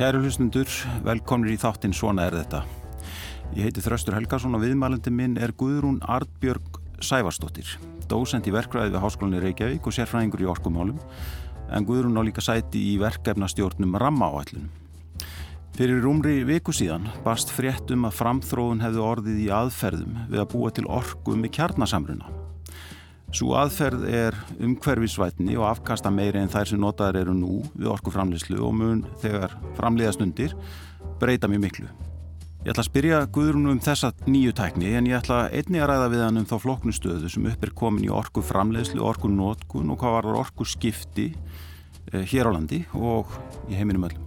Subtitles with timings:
[0.00, 0.64] Kæru hlustundur,
[1.04, 2.62] velkomnir í þáttinn Svona er þetta.
[3.52, 7.74] Ég heiti Þraustur Helgarsson og viðmælandi minn er Guðrún Artbjörg Sævarsdóttir,
[8.08, 10.96] dósend í verkræði við Háskólinni Reykjavík og sérfræðingur í orkumálum,
[11.68, 14.72] en Guðrún á líka sæti í verkefnastjórnum Rammaáallunum.
[15.76, 20.52] Fyrir rúmri viku síðan barst frétt um að framþróun hefði orðið í aðferðum við að
[20.56, 22.32] búa til orku með kjarnasamruna.
[23.30, 28.58] Svo aðferð er umhverfisvætni og afkasta meiri en þær sem notaðar eru nú við orkuframleyslu
[28.66, 30.56] og mun þegar framleiðast undir
[31.22, 31.90] breyta mjög miklu.
[32.60, 36.08] Ég ætla að spyrja Guðrún um þessa nýju tækni en ég ætla einni að ræða
[36.12, 40.28] við hann um þá floknustöðu sem upp er komin í orkuframleyslu, orkunótkun og hvað var
[40.42, 41.30] orku skipti
[42.12, 43.30] eh, hér á landi og
[43.70, 44.26] í heiminum öllum.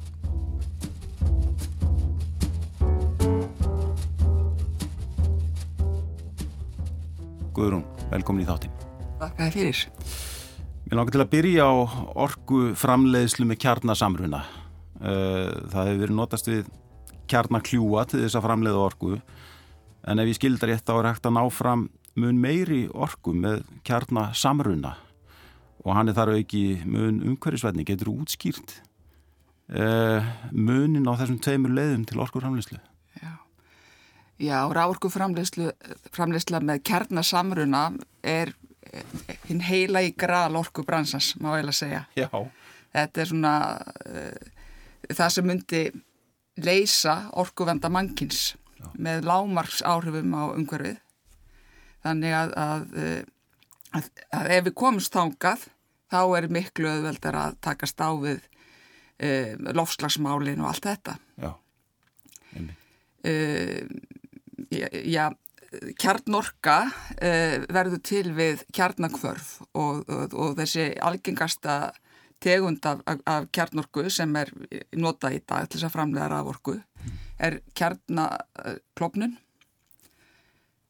[7.53, 8.72] Guðrún, velkomin í þáttinn.
[9.23, 9.81] Þakka þið fyrir.
[10.83, 11.73] Mér langar til að byrja á
[12.25, 14.41] orgu framleiðslu með kjarnasamruna.
[14.99, 16.71] Eh, það hefur verið notast við
[17.31, 19.17] kjarnakljúa til þess að framleiða orgu
[20.03, 21.85] en ef ég skildar rétt á er hægt að ná fram
[22.19, 24.93] mun meiri orgu með kjarnasamruna
[25.83, 28.77] og hann er þar auki mun umhverfisvætni, getur útskýrt
[29.71, 32.79] uh, munin á þessum tveimur leiðum til orgu framleiðslu.
[33.19, 33.33] Já,
[34.39, 37.87] Já ráorku framleysla með kjarnasamruna
[38.23, 38.53] er
[39.47, 42.01] hinn heila í gral orku bransans, má ég að segja.
[42.17, 42.29] Já.
[42.93, 43.53] Þetta er svona
[44.05, 44.51] uh,
[45.09, 45.83] það sem myndi
[46.63, 48.87] leysa orkuvenda mannkins Já.
[48.93, 50.99] með lámarks áhrifum á umhverfið.
[52.03, 52.97] Þannig að, að,
[53.95, 55.67] að, að ef við komumst þángað
[56.13, 61.17] þá er miklu öðveldar að takast á við uh, lofslagsmálin og allt þetta.
[61.41, 61.51] Já,
[63.23, 63.79] uh,
[64.69, 65.25] já, já
[65.99, 71.93] kjarnorka uh, verður til við kjarnakvörf og, og, og þessi algengasta
[72.43, 74.51] tegund af, af kjarnorku sem er
[74.99, 76.77] notað í dag til þess að framlega raforku
[77.43, 79.37] er kjarnaklopnun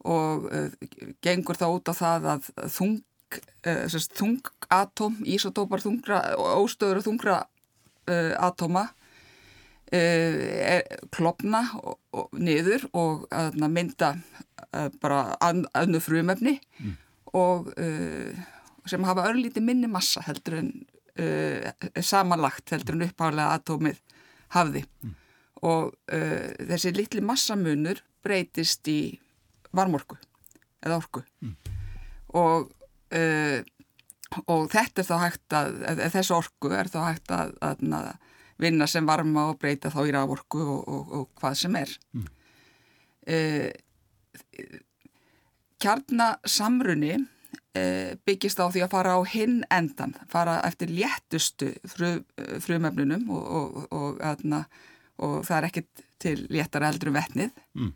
[0.04, 0.68] og uh,
[1.24, 2.98] gengur þá út á það að þung,
[3.70, 6.26] uh, þungatóm, ísotópar þungra,
[6.60, 7.42] óstöður og þungra
[8.44, 8.90] atóma
[11.14, 13.22] klopna og, og niður og
[13.62, 14.10] mynda
[15.02, 16.98] bara annu frumefni mm.
[17.40, 17.72] og
[18.90, 20.72] sem hafa örlíti minni massa heldur en
[21.20, 24.00] uh, samanlagt heldur en uppháðlega atómið
[24.56, 25.14] hafði mm.
[25.70, 29.00] og uh, þessi litli massamunur breytist í
[29.76, 30.18] varmorku
[30.84, 31.56] eða orku mm.
[32.40, 32.74] og,
[33.16, 33.60] uh,
[34.46, 35.82] og þetta er þá hægt að,
[36.18, 38.14] þessu orku er þá hægt að, að, að
[38.64, 42.30] vinna sem varma og breyta þá í rávorku og, og, og hvað sem er mm.
[45.84, 47.18] Kjarnasamrunni
[47.74, 52.20] Eh, byggist á því að fara á hinn endan, fara eftir léttustu frum,
[52.62, 54.60] frumöfnunum og, og, og, aðna,
[55.18, 57.88] og það er ekkit til léttar eldur um vettnið mm.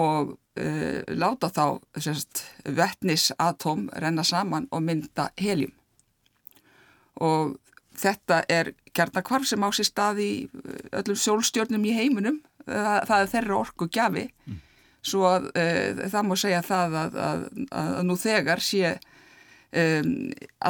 [0.00, 1.66] og uh, láta þá
[2.00, 5.76] sérst, vettnisatóm renna saman og mynda heljum
[7.20, 7.58] og
[8.00, 10.32] þetta er kjarnakvarf sem á sér stað í
[10.88, 14.66] öllum sólstjórnum í heiminum, það, það er þeirra orku gjafi mm
[15.02, 17.46] svo að uh, það má segja það að, að,
[17.80, 20.12] að nú þegar sé um,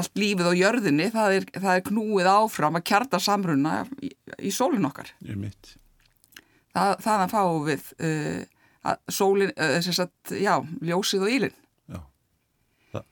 [0.01, 3.75] allt lífið á jörðinni, það er, það er knúið áfram að kjarta samruna
[4.05, 5.13] í, í sólinn okkar.
[6.71, 10.55] Það, það að fá við uh, sólinn, þess að, já,
[10.87, 11.57] ljósið og ílinn.
[11.91, 12.01] Já,
[12.95, 13.05] Þa,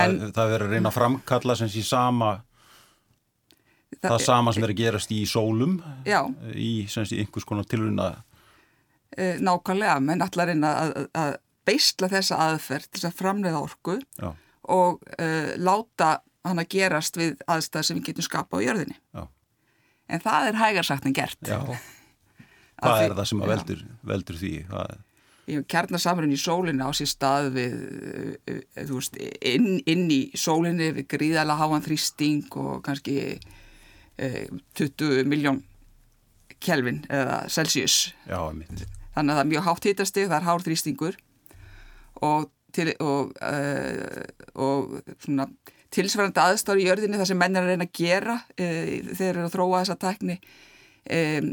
[0.00, 2.36] en, það verður að reyna að framkalla sem sé sama
[4.04, 5.74] það, það sama sem verður að gerast í sólum,
[6.06, 6.20] já.
[6.54, 8.22] í sé einhvers konar tilruna e,
[9.14, 11.34] nákvæmlega, menn allar reyna að, að
[11.68, 14.30] beisla þessa aðferð til að framleiða orku Já.
[14.72, 15.28] og e,
[15.60, 18.96] láta hann að gerast við aðstæð sem við getum skapa á jörðinni.
[19.16, 19.24] Já.
[20.12, 21.40] En það er hægarsagt en gert.
[21.48, 21.60] Já.
[22.84, 24.54] Hvað er það sem að veldur, veldur því?
[25.70, 27.76] Kjarnasamrun í sólinni á sér stað við,
[28.44, 28.56] e,
[28.90, 33.16] veist, inn, inn í sólinni við gríðala háan þrýsting og kannski
[34.18, 34.28] e,
[34.76, 35.62] 20 miljón
[36.64, 38.12] kelvin eða Celsius.
[38.28, 38.84] Já, mitt
[39.14, 41.16] þannig að það er mjög hátt hittasti, það er hár þrýstingur.
[42.24, 44.20] Og, til, og, uh,
[44.54, 44.94] og
[45.24, 45.48] svona,
[45.94, 49.44] tilsvarandi aðstári í jörðinni það sem menn er að reyna að gera uh, þeir eru
[49.46, 51.50] að þróa þessa tækni um,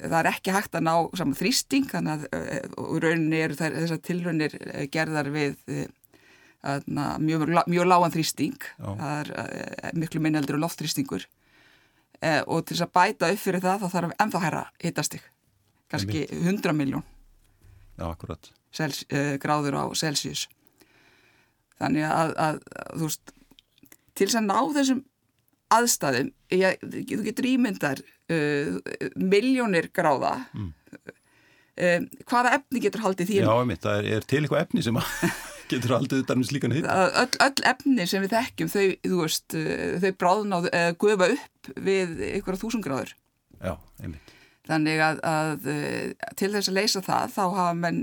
[0.00, 4.58] það er ekki hægt að ná saman þrýsting þannig að uh, rauninni eru þessar tilraunir
[4.92, 5.56] gerðar við
[7.22, 8.56] mjög, mjög lágan þrýsting.
[8.58, 8.88] Já.
[8.98, 11.28] það er miklu minneldur og loftþrýstingur.
[12.50, 15.22] Og til þess að bæta upp fyrir það þá þarf ennþá hæra hittastig
[15.92, 17.04] kannski 100 miljón
[17.98, 20.46] uh, gráður á Celsius
[21.78, 23.34] þannig að, að, að þú veist
[24.18, 25.04] til þess að ná þessum
[25.78, 28.78] aðstæðum, ég, þú getur ímyndar uh,
[29.20, 30.70] miljónir gráða mm.
[31.84, 33.42] um, hvaða efni getur haldið því?
[33.42, 35.00] Já, einmitt, það er, er til eitthvað efni sem
[35.72, 36.88] getur haldið þetta með slíkan hitt.
[36.88, 39.58] Öll, öll efni sem við þekkjum, þau, þú veist,
[40.04, 43.14] þau bráðna og uh, gufa upp við einhverja þúsungráður.
[43.60, 44.37] Já, einmitt.
[44.68, 45.68] Þannig að, að
[46.36, 48.02] til þess að leysa það, þá hafa menn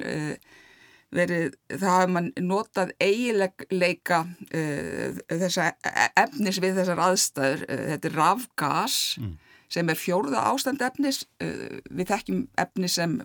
[1.15, 8.09] verið, það hafa mann notað eigileika uh, þessa e, efnis við þessar aðstæður, uh, þetta
[8.09, 9.33] er rafgas mm.
[9.77, 13.19] sem er fjórða ástand efnis, uh, við þekkjum efni sem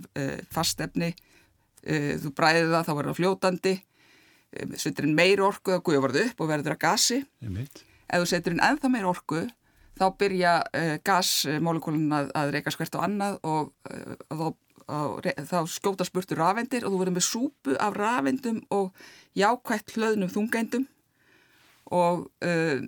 [0.55, 1.15] fast efni,
[1.81, 3.71] þú bræðið það þá verður það fljótandi,
[4.83, 8.53] setur inn meir orku þá guður það upp og verður það gasi, ef þú setur
[8.53, 9.41] inn ennþá meir orku
[10.01, 10.53] þá byrja
[11.05, 13.71] gasmólekólun að, að reyka skvert á annað og,
[14.33, 14.47] og þá
[14.91, 18.91] þá skjóta spurtur rafendir og þú verður með súpu af rafendum og
[19.39, 20.87] jákvægt hlöðnum þungeindum
[21.91, 22.83] og, uh,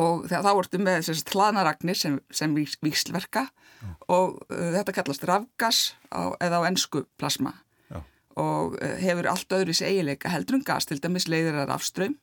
[0.00, 3.48] og þá ertu með þessast hlaðnaragnir sem, sem víslverka
[3.80, 3.90] Já.
[4.12, 5.82] og uh, þetta kallast rafgas
[6.12, 7.54] á, eða á ennsku plasma
[7.90, 8.02] Já.
[8.40, 12.18] og uh, hefur allt öðru í segileika heldur gas, til dæmis leiðir það rafströym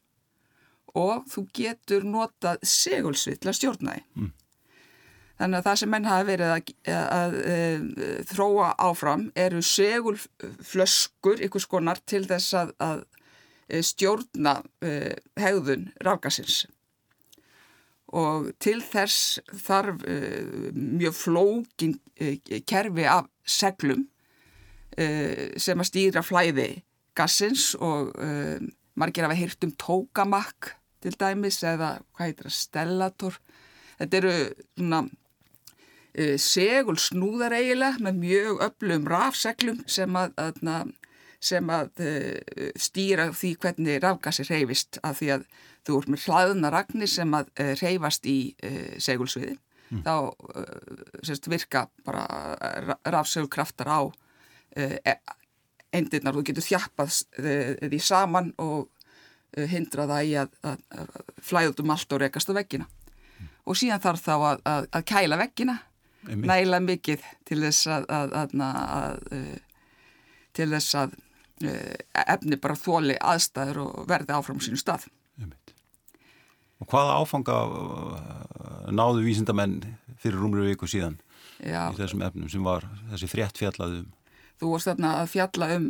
[0.98, 4.06] og þú getur notað segulsvið til að stjórna þig.
[4.18, 4.34] Mm.
[5.38, 11.44] Þannig að það sem menn hafa verið að, að, að, að þróa áfram eru segulflöskur
[11.46, 13.04] ykkur skonar til þess að
[13.86, 16.64] stjórna uh, hegðun rafgasins.
[18.18, 20.00] Og til þess þarf
[20.72, 21.98] mjög flókin
[22.64, 24.06] kerfi af seglum
[24.96, 26.70] sem að stýra flæði
[27.20, 28.16] gassins og
[28.98, 33.40] margir hafa hýrt um tókamakk til dæmis eða hvað heitir það, stellator.
[33.98, 34.34] Þetta eru
[34.78, 40.92] svona uh, segul snúðar eiginlega með mjög öflum rafseglum sem að, að,
[41.52, 45.48] sem að uh, stýra því hvernig rafgasi reyfist af því að
[45.88, 48.38] þú ert með hlaðuna ragnir sem að uh, reyfast í
[49.00, 50.04] segulsviði mm.
[50.04, 50.16] þá
[51.24, 52.26] sérst, virka bara
[53.08, 54.02] rafsegulkraftar á
[55.96, 57.14] endirnar og þú getur þjappað
[57.88, 58.90] því saman og
[59.72, 62.88] hindra það í að, að, að flæða út um allt og rekast á veggina.
[63.38, 63.52] Mm.
[63.68, 65.80] Og síðan þarf þá að, að kæla veggina
[66.36, 69.86] næla mikið til þess að, að, að, að uh,
[70.58, 71.16] til þess að
[71.68, 71.94] uh,
[72.26, 75.08] efni bara þóli aðstæður og verði áfram sínu stað.
[76.78, 79.80] Og hvaða áfanga uh, náðu vísindamenn
[80.22, 81.18] fyrir rúmri viku síðan
[81.62, 81.90] Já.
[81.90, 84.12] í þessum efnum sem var þessi frétt fjallaðum?
[84.58, 85.84] Þú varst þarna að fjalla um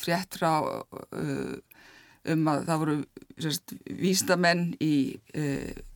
[0.00, 0.52] frétt frá
[2.34, 2.96] um að það voru
[3.38, 4.94] sérst, vísindamenn í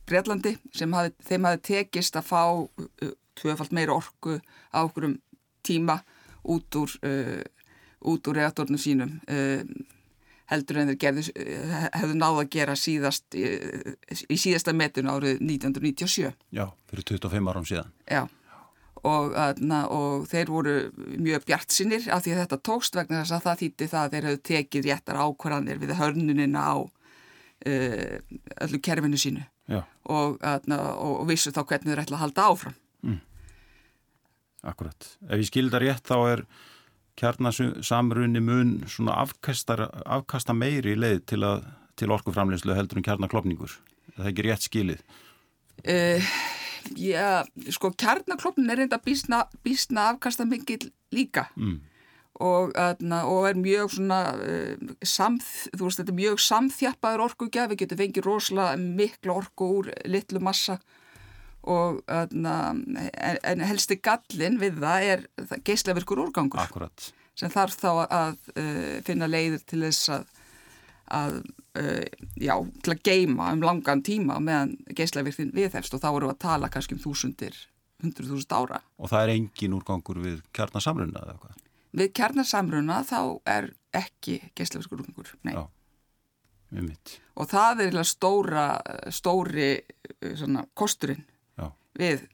[0.07, 2.41] Breitlandi sem hafði, þeim hafi tekist að fá
[3.39, 4.37] tvöfalt meira orku
[4.73, 5.17] á okkurum
[5.63, 5.99] tíma
[6.43, 7.41] út úr, uh,
[8.11, 9.63] út úr reaktornum sínum uh,
[10.51, 13.45] heldur en þeir gerðu, uh, hefðu náða að gera síðast í,
[14.27, 16.33] í síðasta metun árið 1997.
[16.51, 17.93] Já, fyrir 25 árum síðan.
[18.09, 18.25] Já,
[19.03, 20.75] og, na, og þeir voru
[21.19, 24.13] mjög bjart sinnir af því að þetta tókst vegna þess að það þýtti það að
[24.13, 28.15] þeir hefðu tekið réttar ákvarðanir við hörnunina á uh,
[28.67, 29.43] öllu kerfinu sínu
[30.11, 32.77] og, na, og vissu þá hvernig þeir ætla að halda áfram.
[33.03, 33.19] Mm.
[34.71, 35.09] Akkurat.
[35.27, 36.45] Ef ég skilda rétt þá er
[37.19, 41.67] kjarnasamrunni mun svona afkasta meiri leið til, að,
[41.99, 43.77] til orkuframleyslu heldur en kjarnaklopningur.
[44.15, 45.05] Það er ekki rétt skilið.
[45.83, 46.33] Uh,
[46.97, 51.47] já, sko kjarnaklopnin er reynda bísna, bísna afkasta mikið líka.
[51.55, 51.81] Mm.
[52.43, 55.45] Og, aðna, og er mjög svona uh, samð,
[55.77, 60.41] þú veist þetta er mjög samþjappaður orkugja, við getum fengið rosalega miklu orku úr litlu
[60.43, 60.79] massa
[61.63, 62.47] og en,
[63.43, 65.25] en helsti gallin við það er
[65.63, 67.11] geyslaverkur úrgangur Akkurat.
[67.39, 70.25] sem þarf þá að uh, finna leiðir til þess að,
[71.13, 71.39] að
[71.79, 72.05] uh,
[72.41, 76.71] já, til að geima um langan tíma meðan geyslaverkin viðhefst og þá eru að tala
[76.73, 77.57] kannski um þúsundir,
[78.03, 78.81] hundru þúsund ára.
[78.97, 81.59] Og það er engin úrgangur við kjarnasamruna eða hvað?
[81.93, 83.19] Við kjarnasamruna þá
[83.53, 85.55] er ekki geyslaverkur úrgangur, nei.
[85.57, 85.67] Já.
[87.37, 88.65] Og það er stóra,
[89.13, 91.21] stóri uh, svona, kosturinn
[91.99, 92.25] við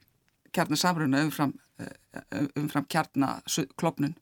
[0.56, 4.16] kjarnasamruna umfram, eh, umfram kjarnaklopnun.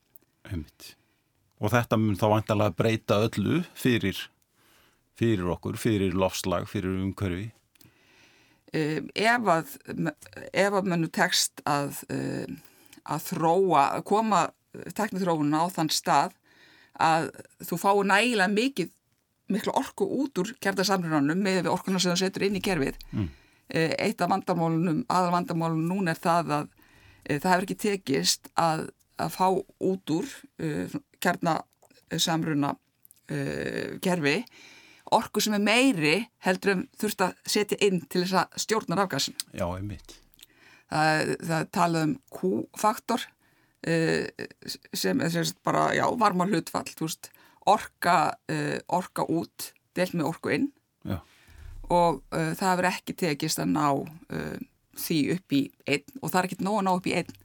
[1.58, 4.18] Og þetta mun þá vantanlega breyta öllu fyrir,
[5.18, 7.50] fyrir okkur, fyrir lofslag, fyrir umhverfi?
[8.76, 9.78] Um, ef að,
[10.52, 12.58] ef að mannu tekst að, um,
[13.08, 14.44] að þróa, að koma
[14.98, 16.36] teknithrófunna á þann stað
[17.02, 17.30] að
[17.66, 18.94] þú fái nægilega mikið
[19.54, 22.98] miklu orku út úr kjarnasamrunanum með orkuna sem það setur inn í kerfið.
[23.14, 23.30] Mm.
[23.68, 26.68] Eh, eitt af vandamálunum, aðal vandamálunum núna er það að
[27.24, 28.84] e, það hefur ekki tekist að,
[29.20, 29.48] að fá
[29.88, 30.30] út úr
[31.24, 32.74] kjarnasamruna
[33.28, 33.40] e,
[34.04, 34.38] kerfi
[35.16, 39.38] orku sem er meiri heldur en þurft að setja inn til þess að stjórna rafgasin.
[39.54, 40.18] Já, einmitt.
[40.88, 43.26] Það, það tala um Q-faktor
[43.88, 44.46] uh,
[44.96, 47.32] sem er sérst bara, já, varma hlutfall, þú veist,
[47.68, 48.18] orka,
[48.52, 50.70] uh, orka út, delt með orku inn
[51.08, 51.18] Já,
[51.92, 54.56] og uh, það hefur ekki tekist að ná uh,
[54.98, 57.36] því upp í einn og það er ekki nóg að ná upp í einn.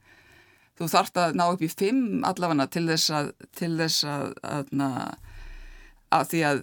[0.73, 4.71] Þú þarfst að ná upp í fimm allavega til þess að, til þess að, að,
[4.87, 5.32] að
[6.29, 6.59] því að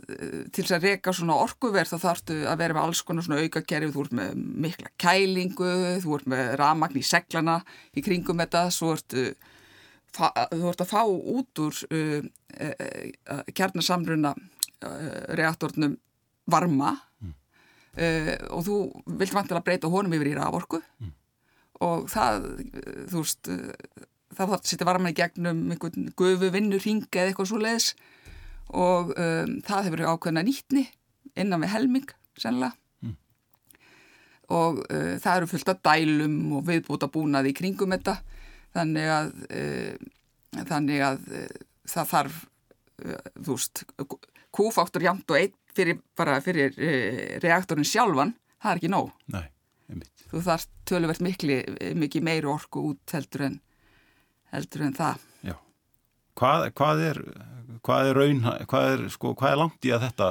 [0.54, 3.92] til þess að reyka svona orkuverð þá þarfstu að vera með alls konar svona aukakerfi,
[3.95, 5.71] þú ert með mikla kælingu,
[6.04, 7.61] þú ert með ramagn í seglana
[7.97, 9.30] í kringum þetta, svo ertu
[10.11, 12.21] þú ert að fá út úr uh,
[12.61, 12.75] uh,
[13.30, 14.35] uh, kjarnasamruna
[15.37, 15.99] reaktornum
[16.49, 17.33] varma mm.
[18.57, 18.76] og þú
[19.21, 21.11] vilt vantilega breyta honum yfir í raforku mm.
[21.85, 22.47] og það
[23.12, 27.50] þú veist það þarf að setja varma í gegnum einhvern gufu vinnur ringa eða eitthvað
[27.50, 27.90] svo leiðis
[28.77, 30.85] og um, það hefur ákveðna nýtni
[31.39, 32.75] innan við helming sennilega.
[33.05, 33.17] Mm.
[34.57, 38.19] og uh, það eru fullt af dælum og viðbúta búnað í kringum þetta.
[38.77, 40.11] Þannig að uh,
[40.69, 41.49] þannig að uh,
[41.91, 42.47] það þarf
[43.00, 43.81] þú veist
[44.53, 46.75] kúfaktur jamt og einn fyrir, bara fyrir
[47.41, 49.15] reaktorin sjálfan það er ekki nóg.
[49.33, 49.47] Nei,
[49.89, 50.27] einmitt.
[50.29, 51.57] þú þarf töluvert mikli
[51.97, 53.57] mikið meiri orku út heldur en
[54.53, 55.25] heldur en það.
[55.49, 55.57] Já,
[56.37, 57.23] hvað, hvað er
[57.87, 60.31] hvað er raun, hvað er, sko, hvað er langt í að þetta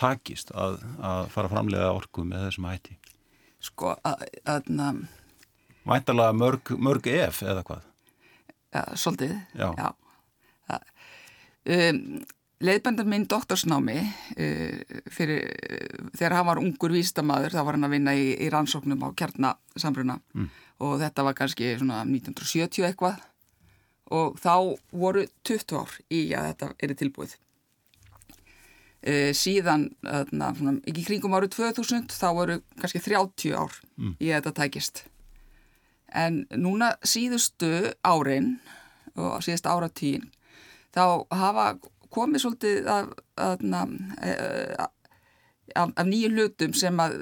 [0.00, 2.96] takist að, að fara framlega orku með þessum hætti?
[3.60, 4.26] Sko, að,
[5.90, 7.86] Væntalega mörg, mörg ef eða hvað?
[8.70, 9.70] Ja, svolítið, já.
[9.78, 9.88] já.
[11.70, 12.20] Um,
[12.60, 17.94] Leðbendar minn doktorsnámi uh, fyrir, uh, þegar hann var ungur vístamæður þá var hann að
[17.96, 20.48] vinna í, í rannsóknum á kjarnasamruna mm.
[20.84, 23.18] og þetta var kannski svona 1970 eitthvað
[24.10, 24.54] og þá
[24.90, 27.36] voru 20 ár í að þetta er tilbúið.
[29.00, 34.18] Uh, síðan, na, svona, ekki kringum árið 2000, þá voru kannski 30 ár mm.
[34.18, 35.04] í að þetta tækist.
[36.10, 38.58] En núna síðustu árin
[39.14, 40.26] og síðust áratíðin,
[40.92, 41.66] þá hafa
[42.10, 43.62] komið svolítið af, af,
[45.78, 47.20] af, af nýju hlutum sem að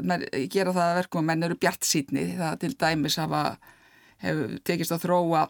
[0.51, 2.25] gera það að verkum að menn eru bjart sítni.
[2.39, 3.43] Það til dæmis hafa,
[4.25, 5.45] hefur tekist að þróa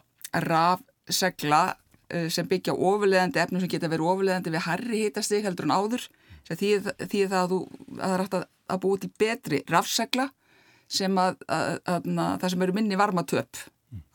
[0.45, 1.61] raf segla
[2.33, 6.07] sem byggja ofulegandi efnum sem geta verið ofulegandi við harri hitastig heldur en áður
[6.49, 6.69] því,
[7.05, 7.59] því það að, þú,
[7.99, 10.25] að það er hægt að, að búið til betri rafsegla
[10.89, 13.61] sem að, að það sem eru minni varmatöp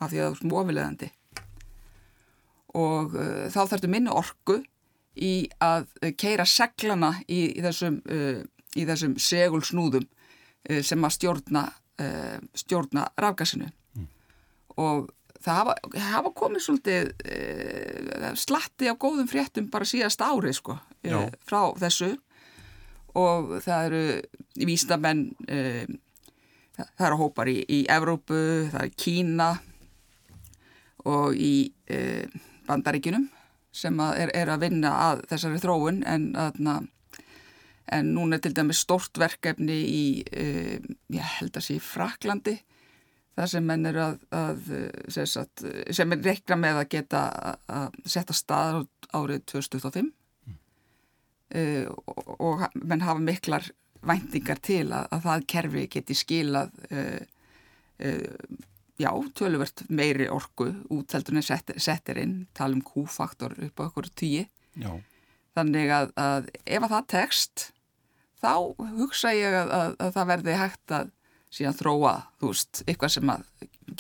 [0.03, 1.11] af því að það er ofulegandi
[2.75, 4.59] og uh, þá þarfstu minni orku
[5.15, 5.87] í að
[6.19, 8.43] keira seglana í, í þessum, uh,
[8.75, 11.69] í þessum segulsnúðum uh, sem að stjórna,
[12.59, 14.07] stjórna rafgasinu mm.
[14.83, 15.13] og
[15.45, 15.75] það hafa,
[16.11, 22.15] hafa komið svolítið e, slatti af góðum fréttum bara síðast árið sko e, frá þessu.
[23.15, 25.61] Og það eru vísnamenn e,
[26.79, 28.41] það eru hópar í, í Evrópu,
[28.73, 29.53] það er Kína
[31.05, 31.69] og í
[32.65, 33.29] bandaríkinum
[33.75, 36.01] sem að er, er að vinna að þessari þróun.
[36.09, 36.79] En aðna
[37.93, 42.57] en núna er til dæmis stort verkefni í, ég held að sé Fraklandi
[43.35, 44.75] það sem menn eru að, að
[45.31, 45.65] sagt,
[45.95, 47.23] sem er reikna með að geta
[47.67, 50.59] að setja stað árið 2025 mm.
[51.61, 53.71] uh, og, og menn hafa miklar
[54.05, 57.19] væntingar til að, að það kerfi geti skilað uh,
[58.05, 58.63] uh,
[59.01, 62.37] já, töluvert meiri orku útþeldunni set, settir inn.
[62.55, 64.45] Tala um Q-faktor upp á okkur tíu
[65.55, 67.69] þannig að, að ef að það tekst
[68.43, 68.55] þá
[68.99, 71.13] hugsa ég að það verði hægt að
[71.55, 73.45] síðan þróa, þú veist, eitthvað sem að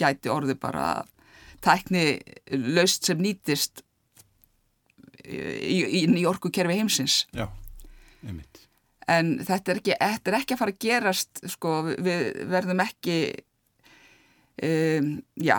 [0.00, 0.86] gæti orði bara
[1.64, 2.04] tækni
[2.74, 3.84] laust sem nýtist
[5.24, 7.22] í, í nýjorku kerfi heimsins.
[7.36, 7.46] Já,
[8.26, 8.64] einmitt.
[9.10, 13.18] En þetta er ekki, þetta er ekki að fara að gerast, sko, við verðum ekki,
[14.64, 15.58] um, já,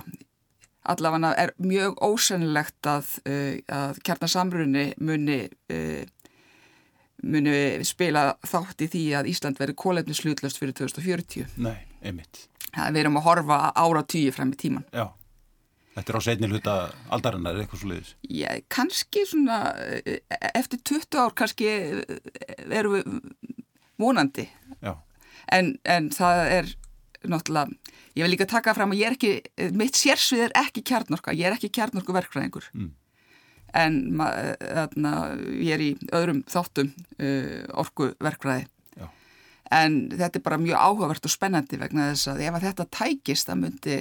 [0.89, 6.01] allavega er mjög ósennilegt að, uh, að kjarnasamrunni muni uh,
[7.25, 11.57] muni spila þátt í því að Ísland veri kólefnislutlöst fyrir 2040.
[11.65, 12.45] Nei, einmitt.
[12.75, 14.85] Það við erum að horfa ára tíu frem í tíman.
[14.93, 15.07] Já,
[15.95, 16.75] þetta er á setni hluta
[17.15, 18.13] aldarinnar, eitthvað svo leiðis.
[18.29, 19.59] Já, kannski svona,
[20.53, 21.69] eftir 20 ár kannski
[22.67, 23.07] erum við
[24.01, 24.49] vonandi.
[24.83, 24.95] Já.
[25.53, 26.75] En, en það er
[27.25, 31.33] náttúrulega, ég vil líka taka fram að ég er ekki, mitt sérsvið er ekki kjarnorka,
[31.37, 32.69] ég er ekki kjarnorku verkfræðingur.
[32.75, 32.93] Mm
[33.75, 35.13] en þarna,
[35.59, 39.07] ég er í öðrum þáttum uh, orkuverkfræði Já.
[39.75, 43.51] en þetta er bara mjög áhugavert og spennandi vegna þess að ef að þetta tækist
[43.51, 43.97] það myndi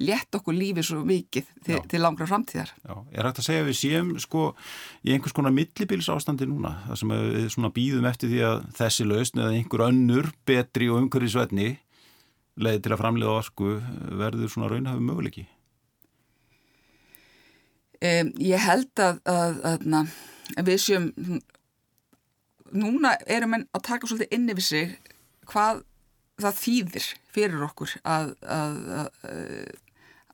[0.00, 2.72] létt okkur lífi svo mikið til, til langra framtíðar.
[2.80, 4.46] Já, er hægt að segja að við séum sko
[5.04, 9.08] í einhvers konar millibils ástandi núna, það sem við svona býðum eftir því að þessi
[9.10, 11.68] lausn eða einhver önnur betri og umhverfisvetni
[12.60, 13.74] leiði til að framlega orku
[14.22, 15.46] verður svona raunhafi möguleiki?
[18.00, 20.12] Um, ég held að, að, að,
[20.56, 21.10] að við séum
[22.72, 24.94] núna erum við að taka svolítið inn yfir sig
[25.50, 25.82] hvað
[26.40, 29.06] það þýðir fyrir okkur að, að, að,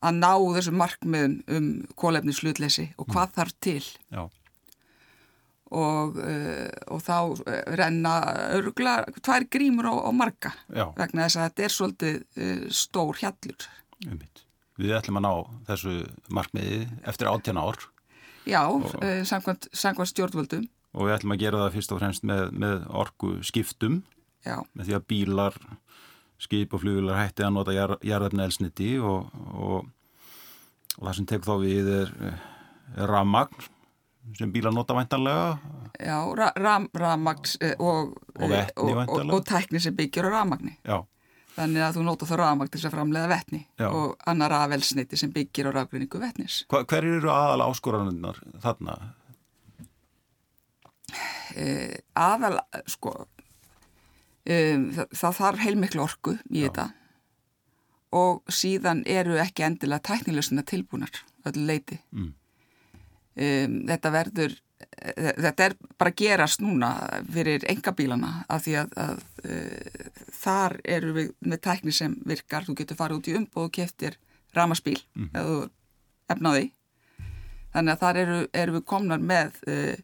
[0.07, 1.69] að ná þessu markmiðum um
[1.99, 3.35] kólefni slutleysi og hvað mm.
[3.41, 3.83] þarf til
[4.15, 4.23] Já.
[5.83, 7.19] og, uh, og þá
[7.83, 8.17] renna
[8.61, 10.87] örgla tvær grímur á, á marga Já.
[10.99, 13.71] vegna þess að þetta er svolítið uh, stór hjallur
[14.07, 14.46] Umvitt.
[14.77, 15.33] Við ætlum að ná
[15.71, 15.95] þessu
[16.29, 17.79] markmiði eftir 18 ár.
[18.47, 20.67] Já, uh, samkvæmt, samkvæmt stjórnvöldum.
[20.97, 24.01] Og við ætlum að gera það fyrst og fremst með, með orgu skiptum
[24.47, 24.61] Já.
[24.77, 25.57] með því að bílar
[26.41, 29.89] skip og flugular hætti að nota jarðarni elsniti og, og,
[30.99, 32.13] og það sem tek þá við er,
[32.95, 33.73] er rammagn
[34.37, 35.51] sem bílar nota væntanlega.
[36.03, 39.29] Já, ra ram, rammagn eh, og, og væntanlega.
[39.37, 41.01] og tækni sem byggjar á rammagni Já
[41.57, 43.87] Þannig að þú nota þá rammagn til að framlega vettni Já.
[43.89, 48.97] og annar rafelsniti sem byggir á rafgrinningu vettnis Hva, Hver eru aðal áskoranunnar þarna?
[51.57, 52.59] Uh, aðal,
[52.91, 56.69] sko um, það, það þarf heilmiklu orku í Já.
[56.69, 56.89] þetta
[58.17, 62.29] og síðan eru ekki endilega tæknilegsina tilbúnar öllu leiti mm.
[62.29, 64.61] um, þetta verður
[65.17, 66.91] þetta er bara gerast núna
[67.33, 72.77] fyrir engabílana af því að, að uh, þar eru við með tækni sem virkar, þú
[72.81, 74.19] getur farið út í umboð og keftir
[74.57, 75.31] ramaspíl mm.
[75.33, 75.63] eða þú
[76.35, 76.67] efnaði
[77.77, 79.97] þannig að þar eru, eru við komnar með uh,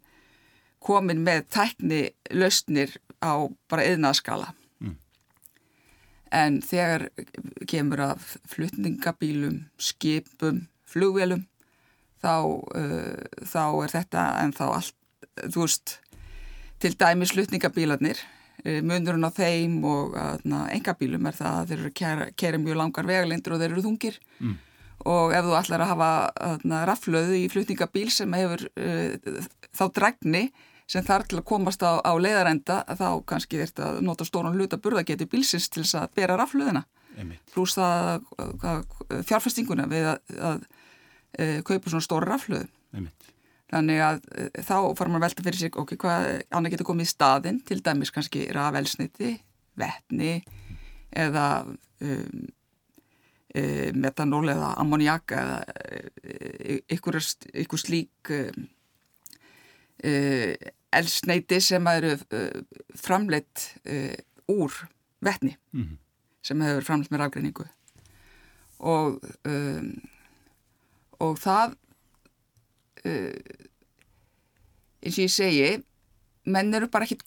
[0.82, 2.02] komin með tækni
[2.34, 4.50] lausnir á bara eðnaðskala.
[4.82, 4.96] Mm.
[6.34, 7.08] En þegar
[7.70, 11.46] kemur að flutningabílum, skipum, flugvelum,
[12.22, 12.34] þá,
[12.78, 14.96] uh, þá er þetta en þá allt,
[15.42, 15.96] þú veist,
[16.82, 18.20] til dæmis flutningabílarnir,
[18.64, 21.94] uh, munurinn á þeim og engabílum er það að þeir eru
[22.26, 24.20] að kera mjög langar vegalindur og þeir eru þungir.
[24.40, 24.58] Mm.
[25.12, 26.10] Og ef þú ætlar að hafa
[26.86, 29.40] raflöðu í flutningabíl sem hefur uh,
[29.74, 30.46] þá dregni
[30.92, 34.56] sem þarf til að komast á, á leiðarenda þá kannski er þetta að nota stóran
[34.58, 36.82] hluta burðageti bílsins til þess að bera rafluðina
[37.52, 38.22] pluss það
[39.28, 40.62] fjárfestinguna við að, að,
[41.38, 42.66] að kaupa svona stóra rafluðu
[43.72, 47.08] þannig að e, þá fara maður að velta fyrir sig ok, hvað annað getur komið
[47.08, 49.32] í staðin til dæmis kannski rafelsniti
[49.80, 50.34] vettni
[51.12, 52.44] eða um,
[53.54, 53.62] e,
[53.96, 55.62] metanól eða ammoniak eða
[56.20, 57.20] e, ykkur,
[57.64, 58.68] ykkur slík um,
[60.02, 60.56] Uh,
[60.90, 64.16] elsneiti sem eru uh, framleitt uh,
[64.50, 64.74] úr
[65.22, 65.98] vettni mm -hmm.
[66.42, 67.66] sem hefur framleitt með rafgreiningu.
[68.78, 69.92] Og um,
[71.22, 71.78] og það
[75.02, 75.70] eins og ég segi
[76.52, 77.18] menn eru bara ekki,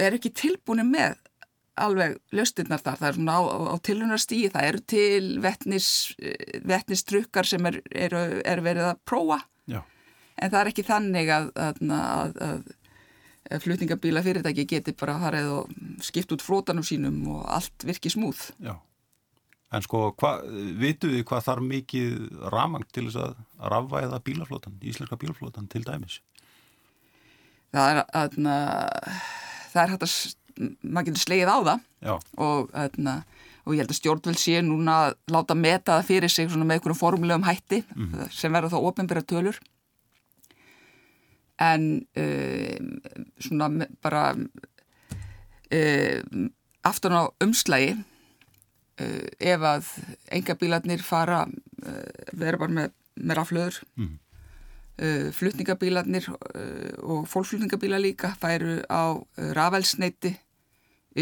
[0.00, 1.16] er ekki tilbúinu með
[1.80, 3.42] alveg lösturnar þar, það er svona á,
[3.74, 5.88] á tilunarstíði, það eru til vettnis
[6.70, 8.14] vettnistrukkar sem er, er,
[8.46, 9.40] er verið að prófa.
[9.70, 9.80] Já.
[10.38, 12.70] En það er ekki þannig að, að, að,
[13.50, 18.46] að flutningabíla fyrirtæki geti bara farið og skipt út frótanum sínum og allt virki smúð.
[18.62, 18.76] Já,
[19.74, 20.04] en sko,
[20.80, 22.14] vitu við hvað þarf mikið
[22.54, 23.34] ramang til þess að
[23.72, 26.20] rafvæða bílaflótan, íslenska bílaflótan til dæmis?
[27.74, 28.38] Það er að,
[29.72, 30.16] það er hægt að,
[30.82, 32.14] maður getur slegið á það Já.
[32.46, 33.00] og að
[33.64, 37.00] og ég held að stjórnveld sé núna að láta meta það fyrir sig með einhverjum
[37.00, 38.30] formulegum hætti mm -hmm.
[38.30, 39.56] sem verður þá ofinbæra tölur
[41.58, 43.00] en um,
[43.40, 44.50] svona bara um,
[46.82, 48.04] aftan á umslægi
[49.00, 49.88] uh, ef að
[50.34, 54.10] enga bílarnir fara uh, vera bara með, með raflöður mm.
[55.02, 59.18] uh, flutningabílarnir uh, og fólkflutningabílar líka færu á
[59.56, 60.36] rafelsneiti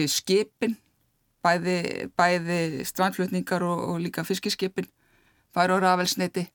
[0.09, 0.79] skipin
[1.45, 4.89] bæði, bæði strandflutningar og, og líka fiskiskipin
[5.53, 6.47] færu á rafelsneiti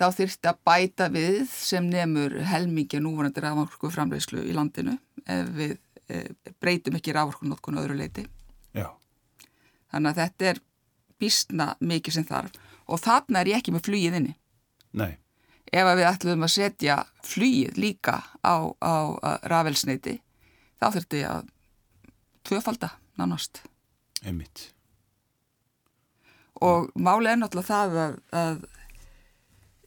[0.00, 4.96] þá þyrfti að bæta við sem nefnur helmingja núvarandi rávorku framleyslu í landinu
[5.28, 5.76] ef við
[6.58, 8.24] breytum ekki rávorku notkun öðru leiti.
[9.90, 10.60] Þannig að þetta er
[11.20, 12.58] býstna mikið sem þarf
[12.90, 14.34] og þarna er ég ekki með flýið inni.
[14.98, 15.12] Nei.
[15.70, 18.94] Ef við ætlum að setja flýið líka á, á
[19.46, 20.16] rafelsneiti
[20.80, 21.50] þá þurfti að
[22.48, 23.62] tvöfalda nánast.
[24.26, 24.70] Emmitt.
[26.60, 28.58] Og máli er náttúrulega það að, að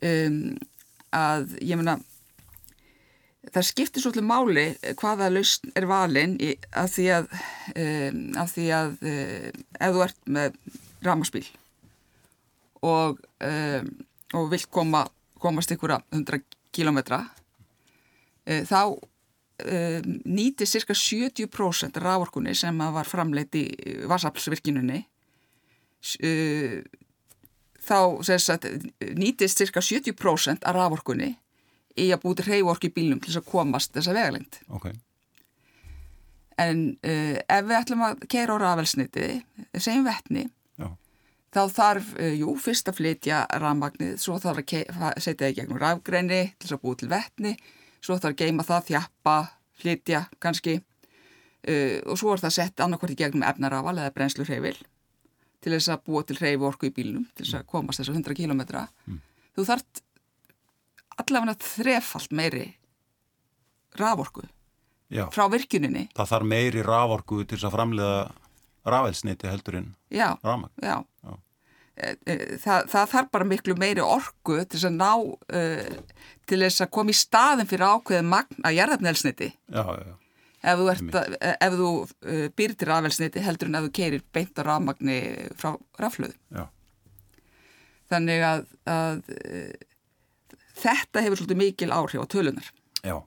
[0.10, 0.40] um,
[1.14, 2.00] að ég menna
[3.52, 4.66] það skiptir svolítið máli
[5.00, 7.30] hvaða lausn er valin í, að því að,
[7.74, 10.58] um, að því að um, ef þú ert með
[11.04, 11.46] ramaspíl
[12.84, 13.90] og, um,
[14.40, 15.06] og vilt koma,
[15.44, 17.24] komast ykkur að 100 kilometra
[18.48, 23.68] uh, þá um, nýti cirka 70% rávorkunni sem að var framleitt í
[24.10, 25.04] vassaflsvirkinunni
[26.24, 26.80] uh,
[27.84, 28.00] þá
[29.20, 31.34] nýtist cirka 70% af rávorkunni
[32.00, 34.60] í að búti hreyvorki í bílnum til þess að komast þessa vegalengt.
[34.80, 34.96] Okay.
[36.62, 39.28] En uh, ef við ætlum að keira á rafelsniti,
[39.74, 40.46] segjum vettni,
[40.80, 40.90] Já.
[41.56, 45.82] þá þarf, uh, jú, fyrst að flytja rafmagnið, svo þarf að setja það í gegnum
[45.82, 47.54] rafgreini til þess að búi til vettni,
[48.00, 49.38] svo þarf að geima það, þjappa,
[49.84, 54.78] flytja kannski uh, og svo er það sett annarkvært í gegnum efnarafal eða brennslu hreyfil
[55.64, 58.18] til þess að búa til hreyfi orku í bílnum, til þess að komast þess að
[58.20, 58.88] 100 kilometra.
[59.08, 59.22] Mm.
[59.56, 60.02] Þú þarf
[61.22, 62.68] allavega þrefalt meiri
[64.00, 64.46] raforku
[65.14, 65.28] Já.
[65.34, 66.08] frá virkuninni.
[66.18, 68.22] Það þarf meiri raforku til þess að framlega
[68.90, 70.74] rafelsniti heldur en rafmagn.
[70.82, 71.38] Já, já.
[71.94, 76.60] E, e, það, það þarf bara miklu meiri orku til þess að ná uh, til
[76.66, 79.54] þess að koma í staðin fyrir ákveðið magn að gerðarnelsniti.
[79.70, 80.20] Já, já, já.
[80.64, 80.86] Ef þú,
[81.20, 85.18] að, ef þú uh, býr til rafelsniti heldur en ef þú keirir beint á rafmagni
[85.60, 86.38] frá raflöðu.
[86.56, 86.66] Já.
[88.10, 89.93] Þannig að, að uh,
[90.78, 92.68] þetta hefur svolítið mikil áhrif á tölunar.
[93.04, 93.22] Já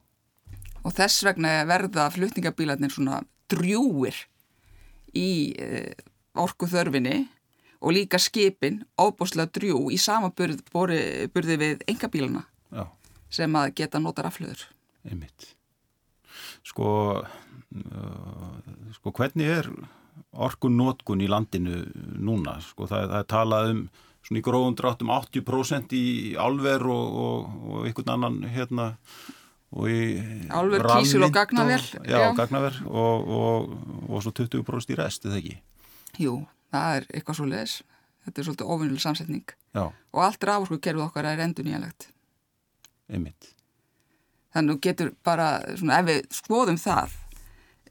[0.87, 4.15] og þess vegna verða flutningabílarnir svona drjúir
[5.17, 5.29] í
[5.59, 5.91] uh,
[6.37, 7.25] orku þörfinni
[7.77, 12.87] og líka skipin ábúslega drjú í samanburði við engabíluna Já.
[13.29, 14.63] sem að geta nota raflöður.
[15.05, 15.51] Einmitt.
[16.65, 16.89] Sko,
[17.21, 19.69] uh, sko hvernig er
[20.33, 21.83] orkunótkun í landinu
[22.17, 22.57] núna?
[22.65, 23.85] Sko það, það er talað um
[24.27, 28.93] svona í gróðum dráttum 80% í álver og, og, og einhvern annan hérna
[29.67, 32.29] Álver, kísil og gagnaver Já, já.
[32.37, 33.73] gagnaver og, og,
[34.07, 35.57] og svo 20% í rest, eða ekki?
[36.23, 36.37] Jú,
[36.71, 37.73] það er eitthvað svo leiðis
[38.23, 39.83] þetta er svolítið ofinnileg samsetning já.
[39.91, 42.09] og allt rávorku kerfið okkar er endur nýjalegt
[43.11, 43.53] Einmitt
[44.55, 47.17] Þannig getur bara, svona, ef við skoðum það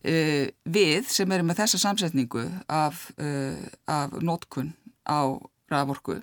[0.00, 4.72] uh, við sem erum með þessa samsetningu af, uh, af nótkun
[5.04, 5.36] á
[5.72, 6.20] rávorku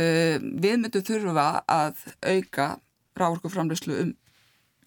[0.00, 2.68] uh, við myndum þurfa að auka
[3.16, 4.14] rávorkuframlöslu um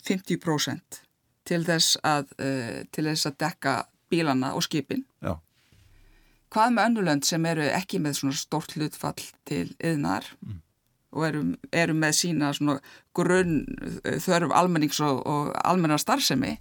[0.06, 1.02] 50%
[1.49, 3.75] til þess að, uh, til þess að dekka
[4.10, 5.04] bílana og skipin.
[5.21, 5.38] Já.
[6.49, 10.56] Hvað með önnulönd sem eru ekki með svona stort hlutfall til yðnar mm.
[11.13, 12.80] og eru, eru með sína svona
[13.13, 13.62] grunn
[14.02, 16.56] þörf almennings og, og almennar starfsemi,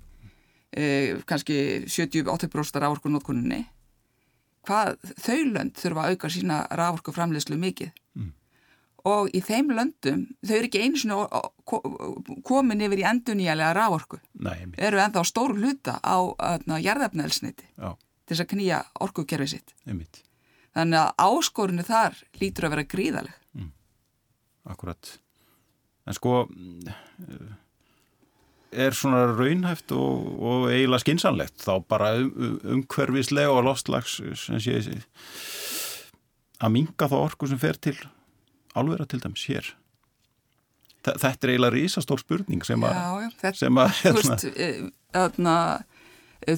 [0.77, 3.65] uh, kannski 70-80% rávorkunótkunninni,
[4.69, 7.95] hvað þau lönd þurfa að auka sína rávorkuframlöslu mikið?
[8.19, 8.35] Mm
[9.09, 11.43] og í þeim löndum, þau eru ekki einu svona
[12.47, 14.21] komin yfir í enduníalega rávorku.
[14.77, 16.17] Eru ennþá stór hluta á
[16.83, 19.75] jarðefnælsniti til þess að knýja orkukerfið sitt.
[19.89, 20.23] Einmitt.
[20.77, 23.39] Þannig að áskorinu þar lítur að vera gríðaleg.
[23.57, 23.71] Mm.
[24.69, 25.15] Akkurat.
[26.09, 26.43] En sko
[28.73, 34.79] er svona raunhæft og, og eiginlega skinsanlegt þá bara um, umhverfislega og sé
[36.59, 37.97] að minga þá orku sem fer til
[38.77, 39.73] álvera til dæmis hér
[41.05, 43.01] þetta er eiginlega rísastór spurning sem að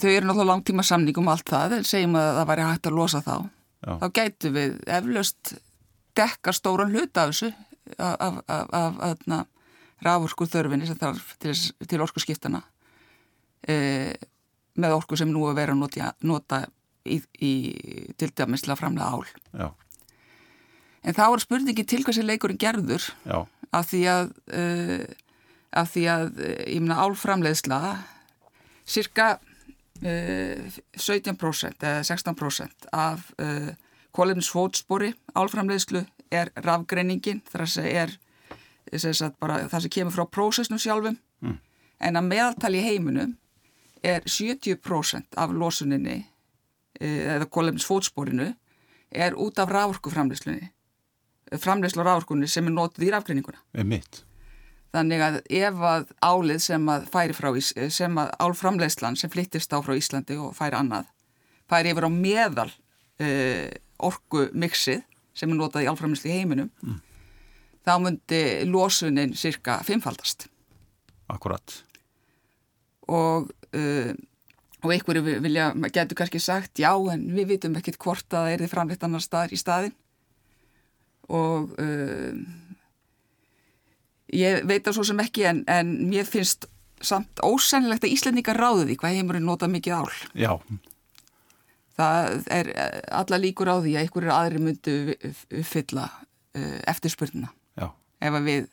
[0.00, 3.22] þau eru náttúrulega langtíma samning um allt það segjum að það væri hægt að losa
[3.24, 3.92] þá já.
[4.02, 5.54] þá gætu við eflaust
[6.18, 7.52] dekka stóran hlut af þessu
[7.98, 9.46] af, af, af, af
[10.04, 11.54] rafurku þörfinni sem þarf til,
[11.86, 12.62] til orku skiptana
[13.68, 14.14] e,
[14.80, 16.64] með orku sem nú er verið að nota, nota
[17.04, 17.52] í, í
[18.18, 19.70] til dæmis til að framlega ál Já
[21.00, 23.44] En þá er spurningi til hvað sem leikurinn gerður Já.
[23.72, 25.04] af því að, uh,
[25.80, 27.80] af því að uh, ég meina álframleiðsla
[28.84, 29.30] cirka
[30.04, 33.30] uh, 17% eða 16% af
[34.16, 36.02] kólefinsfótspori álframleiðslu
[36.34, 38.16] er rafgreiningin þar að segja er
[38.98, 41.56] sagt, bara, það sem kemur frá prósessnum sjálfum mm.
[42.08, 43.36] en að meðaltali heiminum
[44.02, 46.24] er 70% af losuninni
[47.00, 48.50] eða kólefinsfótsporinu
[49.10, 50.70] er út af rávorkuframleiðslunni
[51.58, 53.62] framleyslu ráðurkunni sem er nótið í rafgreininguna.
[53.86, 54.22] Mitt.
[54.94, 57.50] Þannig að ef að álið sem að færi frá,
[57.94, 61.06] sem að álframleyslan sem flyttist á frá Íslandi og færi annað,
[61.70, 63.68] færi yfir á meðal uh,
[64.02, 66.98] orku mixið sem er notað í álframleyslu í heiminum, mm.
[67.86, 70.48] Þá myndi losunin cirka fimmfaldast.
[71.30, 71.76] Akkurat.
[73.10, 74.12] Og, uh,
[74.84, 78.64] og einhverju vilja, getur kannski sagt, já en við vitum ekkit hvort að það er
[78.64, 79.96] þið framleitt annar staðar í staðin
[81.30, 82.34] og uh,
[84.34, 86.66] ég veit það svo sem ekki en, en mér finnst
[87.00, 90.16] samt ósennilegt að Íslandingar ráði því hvað heimurinn nota mikið ál.
[90.36, 90.52] Já.
[91.96, 92.72] það er
[93.22, 94.96] alla líkur á því að einhverjir aðri myndu
[95.62, 97.52] uppfylla uh, eftirspurnina.
[98.20, 98.68] Ef við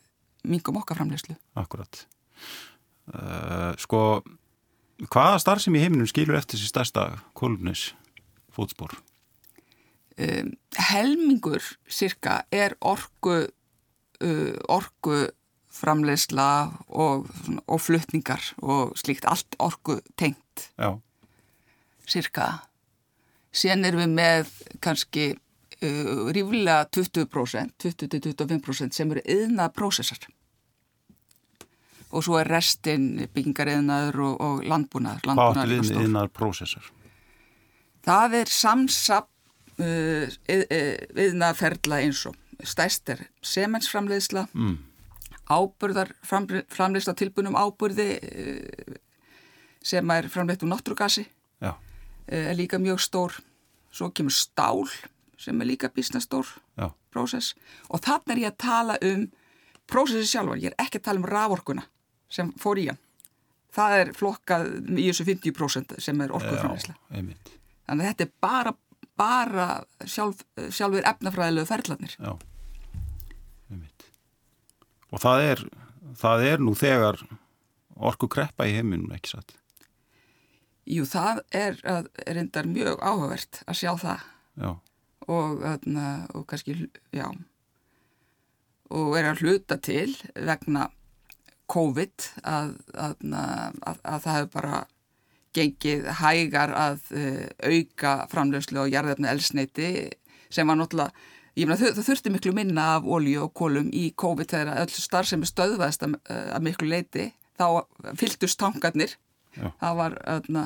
[0.48, 1.36] mingum okkar framlegslu.
[1.58, 2.04] Akkurat.
[3.08, 4.20] Uh, sko,
[5.08, 7.06] hvaða starf sem í heiminum skilur eftir þessi stærsta
[7.38, 7.88] kolumnis
[8.54, 8.94] fótspór?
[10.18, 10.54] Um,
[10.90, 13.40] helmingur cirka er orgu,
[14.24, 15.26] uh, orgu
[15.78, 16.48] framlegsla
[16.88, 17.28] og,
[17.66, 20.70] og flutningar og slíkt allt orgu tengt.
[20.78, 20.96] Já.
[22.08, 22.48] Cirka.
[23.54, 24.50] Sen erum við með
[24.84, 25.28] kannski
[25.82, 30.26] uh, ríflega 20%, 20-25% sem eru yðna prósessar.
[32.08, 35.26] Og svo er restin byggingariðnaður og, og landbúnaður.
[35.36, 36.86] Hvað með yðnaðar prósessar?
[38.08, 39.28] Það er samsap
[39.76, 44.78] uh, yðnaðferðla eins og stæst er semensframleiðsla, Mm.
[45.48, 48.96] áburðar framleiðsla tilbunum áburði uh,
[49.84, 51.26] sem er framleiðt úr náttúrugasi,
[51.62, 51.70] Já.
[51.76, 51.78] uh,
[52.32, 53.36] er líka mjög stór.
[53.92, 54.82] Svo kemur stál
[55.38, 56.48] sem er líka bísna stór
[56.78, 56.90] Já.
[57.14, 57.54] prósess
[57.88, 59.28] og þannig er ég að tala um
[59.88, 61.84] prósessi sjálfar, ég er ekki að tala um raforkuna
[62.28, 63.00] sem fór í hann.
[63.72, 67.50] Það er flokkað í þessu 50% sem er einmitt.
[67.88, 68.72] Þannig að þetta er bara,
[69.16, 69.68] bara
[70.04, 70.42] sjálf,
[70.74, 72.16] sjálfur efnafræðilegu ferðlarnir.
[72.18, 72.32] Já,
[73.72, 74.08] einmitt.
[75.12, 75.62] Og það er,
[76.20, 77.22] það er nú þegar
[77.96, 79.56] orku kreppa í heiminum, ekki satt?
[80.88, 84.26] Jú, það er, er reyndar mjög áhugavert að sjá það
[84.58, 84.70] Já.
[85.28, 85.64] Og,
[86.34, 86.76] og kannski,
[87.12, 87.26] já,
[88.88, 90.88] og er að hluta til vegna
[91.68, 94.78] COVID að, að, að, að það hefur bara
[95.56, 99.90] gengið hægar að uh, auka framlegslu og jarðefni elsneiti
[100.52, 101.12] sem var náttúrulega,
[101.58, 105.28] ég meina það þurfti miklu minna af ólíu og kólum í COVID þegar öll starf
[105.28, 107.26] sem er stöðvæðist að, að miklu leiti,
[107.60, 107.84] þá
[108.16, 109.16] fylltust tankarnir,
[109.58, 109.68] Já.
[109.82, 110.64] það var öðna,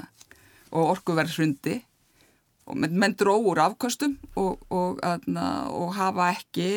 [0.70, 1.80] og orkuverðsrundi
[2.70, 6.68] menn, menn dróur afkvöstum og, og, öðna, og hafa ekki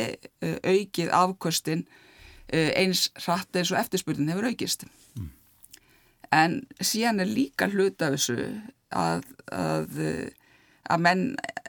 [0.43, 4.88] uh, aukið afkvöstin uh, eins hratt eins og eftirspurnin hefur aukist.
[6.34, 8.48] En síðan er líka hluta af þessu
[8.95, 10.02] að, að,
[10.89, 11.21] að menn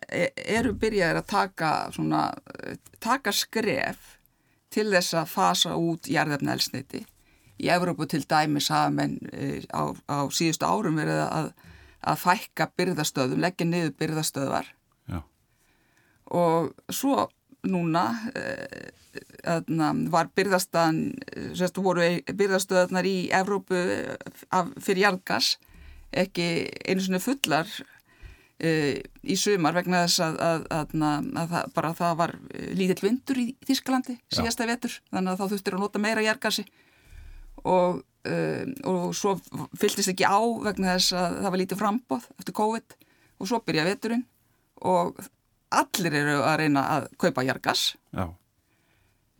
[0.08, 2.22] e- eru byrjaðir að taka, svona,
[3.02, 4.16] taka skref
[4.72, 7.04] til þess að fasa út jarðefna elsniti.
[7.62, 9.20] Í Evrópu til dæmis hafa menn
[9.70, 11.52] á, á síðustu árum verið að,
[12.06, 14.72] að fækka byrðastöðum, leggja niður byrðastöðvar.
[15.06, 15.20] Já.
[16.34, 17.28] og svo
[17.66, 18.90] núna eh,
[19.46, 21.00] aðna, var byrðastöðan
[21.56, 23.78] sérstu voru byrðastöðarnar í Evrópu
[24.50, 25.56] af, fyrir jarðgas
[26.16, 26.48] ekki
[26.86, 27.70] einu svona fullar
[28.62, 30.96] eh, í sumar vegna þess að, að, að,
[31.42, 32.34] að það, bara það var
[32.78, 36.66] lítill vindur í Þísklandi síðasta vetur þannig að þá þurftir að nota meira jarðgasi.
[37.66, 39.36] Og, uh, og svo
[39.78, 42.96] fylltist ekki á vegna þess að það var lítið frambóð eftir COVID
[43.36, 44.26] og svo byrja veturinn
[44.86, 45.16] og
[45.76, 48.28] allir eru að reyna að kaupa jargas, Já.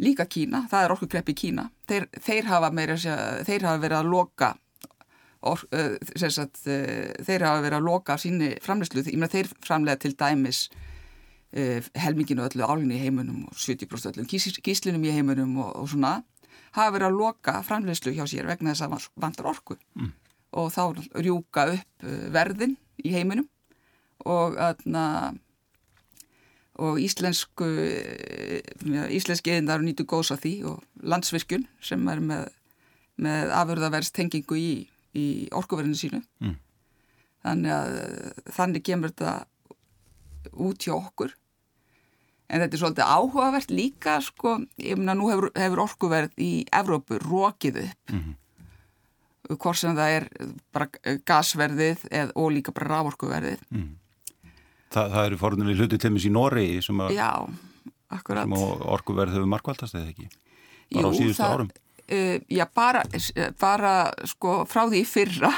[0.03, 2.97] líka Kína, það er okkur krepp í Kína, þeir, þeir, hafa meira,
[3.47, 4.51] þeir hafa verið að loka
[5.47, 10.67] or, uh, sagt, uh, þeir hafa verið að loka síni framleyslu, þeir framlega til dæmis
[11.55, 15.93] uh, helminginu öllu álinu í heimunum og 70% öllum kís, kíslinum í heimunum og, og
[15.93, 16.19] svona
[16.77, 19.79] hafa verið að loka framleyslu hjá sér vegna þess að vantar orku.
[19.99, 20.13] Mm.
[20.57, 20.83] og þá
[21.21, 23.49] rjúka upp uh, verðin í heiminum.
[24.27, 25.35] Og aðna
[26.81, 27.67] og íslensku
[29.13, 30.55] íslenski eðindar nýtu góðs að því.
[30.71, 32.47] Og landsvirkjun sem er með,
[33.21, 34.71] með afurðaverðstengingu í,
[35.17, 36.23] í orkuverðinu sínu.
[36.45, 36.57] Mm.
[37.47, 37.93] þannig að
[38.57, 39.35] þannig kemur þetta
[40.67, 41.35] út hjá okkur
[42.49, 47.19] en þetta er svolítið áhugavert líka sko, ég meina nú hefur, hefur orkuverð í Evrópu
[47.23, 48.35] rókið upp Mhm.
[49.57, 50.29] hvort sem það er
[50.75, 50.89] bara
[51.27, 53.95] gasverðið eð, og líka bara rávorkuverðið Mm.
[54.91, 57.31] Þa, það eru forðunlega hluti til mér í Noregi sem, að, Já,
[58.11, 60.29] akkurat sem orkuverð hefur markvaldast eða ekki?
[60.95, 61.71] Bara á síðustu það, árum?
[62.07, 63.03] Uh, já, bara,
[63.59, 63.93] bara
[64.25, 65.51] sko frá því fyrra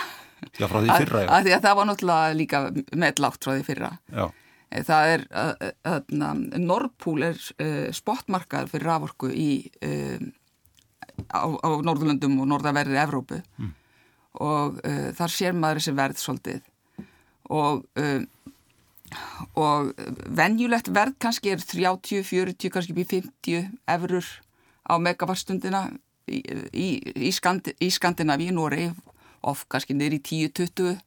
[0.59, 2.61] Já, frá því fyrra, að, að því að það var náttúrulega líka
[2.96, 4.31] meðlátt frá því fyrra Já,
[4.68, 5.24] það er
[5.88, 6.11] að
[6.61, 9.50] Norrpúl er uh, spotmarkað fyrir raforku í
[9.85, 10.18] uh,
[11.33, 13.42] á, á Norðurlöndum og Norðaverðir Evrópu.
[13.59, 13.74] Mm.
[14.44, 16.66] og uh, þar sér maður þessi verð svolítið.
[17.48, 18.26] Og uh,
[19.57, 19.94] og
[20.37, 24.28] venjulegt verð kannski er 30, 40, kannski upp í 50 efurur
[24.85, 25.83] á megavarstundina
[26.28, 26.88] í, í,
[27.28, 28.90] í, Skandi, í Skandinavíu, Nóri
[29.48, 30.98] of kannski niður í 10-20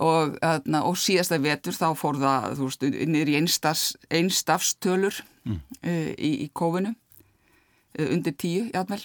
[0.00, 2.86] og, aðna, og síðasta vetur þá fór það þú veist,
[3.40, 5.56] einstafs, einstafstölur Mm.
[5.56, 9.00] uh, í, í kófinu uh, undir 10 játmel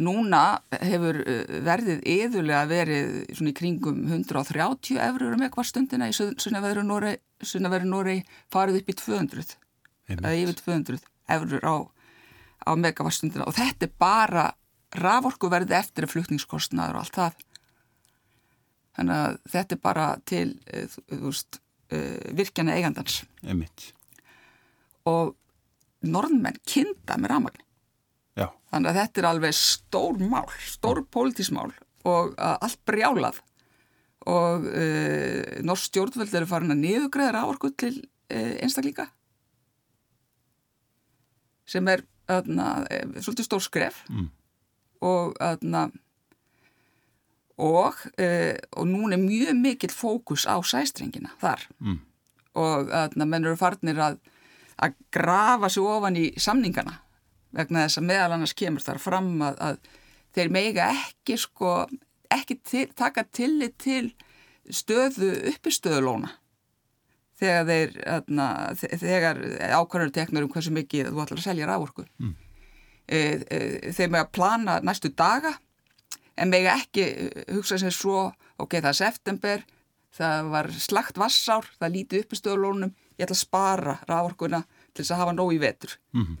[0.00, 6.16] Núna hefur uh, verðið yðurlega verið svona í kringum 130 eurur um eitthvað stundina í
[6.16, 9.54] sunnaveru Norei farið upp í 200
[10.16, 11.04] eða yfir 200
[11.36, 11.74] eurur á,
[12.64, 14.46] á megavattstundina og þetta er bara
[14.96, 17.44] raforku verði eftir flutningskostnaður og allt það.
[18.94, 21.60] Þannig að þetta er bara til uh, þú veist,
[21.94, 23.22] uh, virkjana eigandans.
[23.42, 23.88] Emitt.
[25.10, 25.34] Og
[26.04, 27.64] norðmenn kynnta með ramagn.
[28.38, 28.48] Já.
[28.70, 31.72] Þannig að þetta er alveg stór mál, stór pólitísmál
[32.04, 33.40] og uh, allt brjálað
[34.30, 39.10] og uh, norsk stjórnvöld eru farin að niðugræða ráorku til uh, einstaklíka
[41.68, 42.84] sem er öðna,
[43.20, 44.28] svolítið stór skref mm.
[45.04, 45.86] og öðna,
[47.56, 48.00] og,
[48.74, 51.98] og núna er mjög mikill fókus á sæstrengina þar mm.
[52.58, 54.18] og menn eru farnir að,
[54.82, 56.98] að grafa sér ofan í samningana
[57.54, 59.76] vegna þess að meðal annars kemur þar fram að, að
[60.34, 61.74] þeir meiga ekki sko,
[62.32, 64.08] ekki til, taka tillit til
[64.70, 66.32] stöðu uppistöðulóna
[67.38, 69.42] þegar þeir atna, þegar
[69.74, 72.34] ákvarður teknur um hversu mikið þú ætlar að selja rávorku mm.
[73.06, 73.60] e, e,
[73.94, 75.54] þeir með að plana næstu daga
[76.36, 77.06] en með ekki
[77.54, 78.26] hugsa sér svo
[78.58, 79.64] ok, það er september
[80.14, 84.62] það var slagt vassár, það líti uppistöðulónum ég ætla að spara rávorkuna
[84.94, 86.34] til þess að hafa nóg í vetur mm.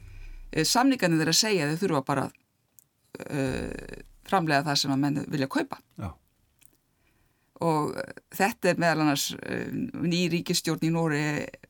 [0.54, 5.80] Eh, samningarnir þeirra segja þau þurfa bara uh, framlega það sem að menn vilja kaupa
[5.98, 6.12] Já.
[7.66, 7.96] og
[8.38, 9.64] þetta er meðal annars uh,
[10.04, 11.24] ný ríkistjórn í Nóri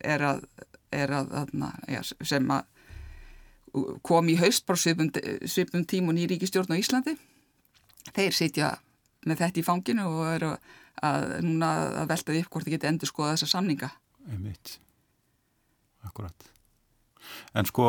[0.04, 0.44] er að,
[0.92, 1.54] er að, að
[1.94, 2.68] ja, sem að
[4.04, 5.08] kom í haust bara svipum,
[5.48, 7.16] svipum tím og ný ríkistjórn á Íslandi
[8.12, 8.70] þeir sitja
[9.24, 10.54] með þetta í fanginu og eru
[11.04, 11.70] að núna
[12.02, 13.90] að velta upp hvort þið geti endur skoða þessa samninga.
[14.30, 14.78] Einmitt.
[16.04, 16.50] Akkurat.
[17.56, 17.86] En sko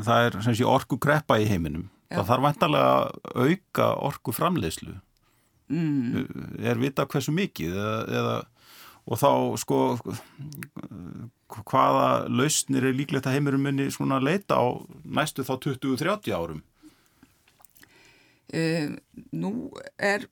[0.00, 1.88] það er sem sé orku greppa í heiminum.
[2.10, 2.18] Já.
[2.18, 4.96] það þarf vantarlega að auka orku framleiðslu
[5.70, 6.24] mm.
[6.66, 8.32] er vita hversu mikið eða, eða
[9.10, 9.30] og þá
[9.62, 9.78] sko
[11.70, 14.66] hvaða lausnir er líklegt að heimurum minni svona leita á
[15.06, 16.64] næstu þá 20-30 árum
[18.54, 18.92] uh,
[19.32, 19.52] Nú
[19.96, 20.28] er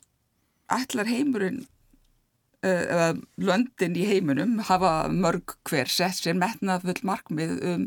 [0.68, 1.64] allar heimurinn
[2.58, 7.84] Eh, eða löndin í heiminum hafa mörg hver sett sér metnað full markmið um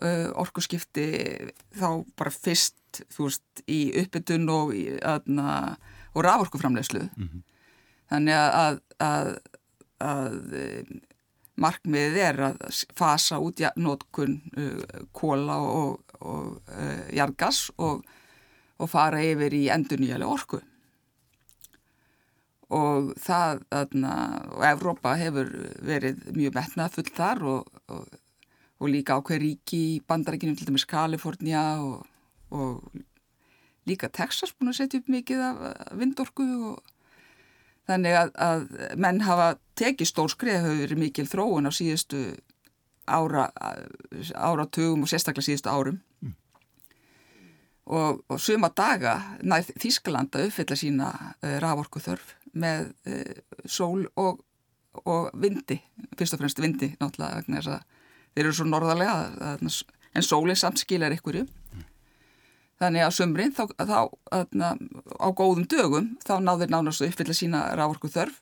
[0.00, 1.04] uh, orkuskipti
[1.76, 7.42] þá bara fyrst þú veist í uppbytun og, og raforkuframlegslu mm -hmm.
[8.08, 9.28] þannig að, að,
[10.00, 10.96] að eh,
[11.60, 12.56] markmiðið er að
[12.96, 18.00] fasa út nótkun uh, kóla og, og uh, jargas og,
[18.80, 20.60] og fara yfir í endurnýjali orku.
[22.70, 24.14] Og það, þarna,
[24.54, 25.48] og Evrópa hefur
[25.84, 28.04] verið mjög metnað full þar og, og,
[28.78, 32.06] og líka ákveð ríki í bandarækinu, til dæmis Kalifornia og,
[32.54, 33.02] og
[33.90, 35.64] líka Texas búin að setja upp mikið af
[35.98, 36.94] vindorku og
[37.90, 38.64] þannig að, að
[39.02, 42.22] menn hafa tekið stór skrið, hefur verið mikil þróun á síðustu
[43.10, 43.48] ára,
[44.38, 45.98] áratugum og sérstaklega síðustu árum
[47.86, 48.20] mm.
[48.28, 54.42] og suma daga næð Þísklanda uppfylla sína uh, raforku þörf með uh, sól og,
[55.04, 55.80] og vindi,
[56.18, 57.88] fyrst og fremst vindi náttúrulega vegna þess að
[58.34, 59.56] þeir eru svo norðarlega
[60.14, 61.46] en sólinn samt skilar ykkurju
[62.80, 63.98] þannig að sömrin þá, þá
[64.32, 64.70] aðna,
[65.20, 68.40] á góðum dögum þá náður nánast að uppfylla sína rávorku þörf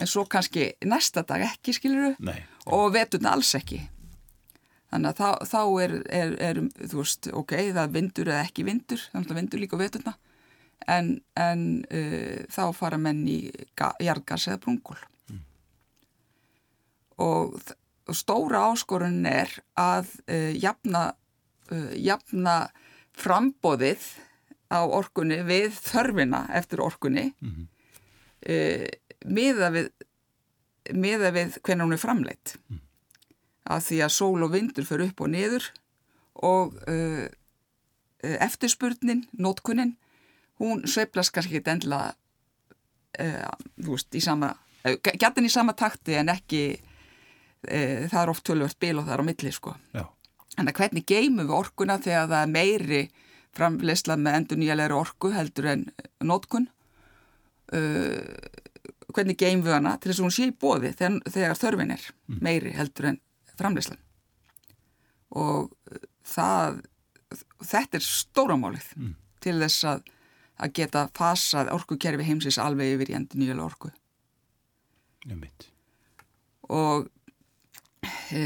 [0.00, 2.14] en svo kannski næsta dag ekki skiluru
[2.66, 3.82] og veturna alls ekki
[4.94, 9.02] þannig að þá, þá er, er, er þú veist, ok, það vindur eða ekki vindur,
[9.10, 10.14] þannig að vindur líka veturna
[10.90, 13.38] en, en uh, þá fara menn í
[14.02, 14.98] jargas eða brungul
[15.32, 15.42] mm.
[17.24, 17.58] og,
[18.06, 21.08] og stóra áskorun er að uh, jafna,
[21.72, 22.58] uh, jafna
[23.18, 24.06] frambóðið
[24.74, 27.66] á orkunni við þörfina eftir orkunni mm -hmm.
[29.30, 29.90] miða við
[30.92, 32.80] miða við hvernig hún er framleitt mm.
[33.64, 35.70] Að því að sól og vindur fyrir upp og niður
[36.44, 36.74] og
[38.24, 39.94] eftirspurnin, nótkunnin
[40.60, 42.00] hún sveiflas kannski ekki endla
[43.20, 43.54] uh,
[43.86, 48.78] veist, í sama uh, gætin í sama takti en ekki uh, það er oft tölvöld
[48.80, 49.76] bíl og það er á milli sko.
[50.54, 53.02] En að hvernig geymum við orkuna þegar það er meiri
[53.54, 55.88] framleysla með endur nýjalegri orku heldur en
[56.22, 56.68] nótkun
[59.14, 62.04] hvernig geymum við hana til þess að hún sé í bóði þegar, þegar þörfin er
[62.04, 62.38] mm.
[62.44, 63.18] meiri heldur en
[63.58, 64.00] framleyslan
[65.34, 65.72] og
[66.24, 66.82] það
[67.64, 69.14] þetta er stóramálið mm.
[69.42, 70.04] til þess að
[70.62, 73.90] að geta fasað orkukerfi heimsins alveg yfir í endur nýjulega orku.
[75.26, 75.66] Ég mynd.
[76.74, 77.08] Og,
[78.32, 78.44] e,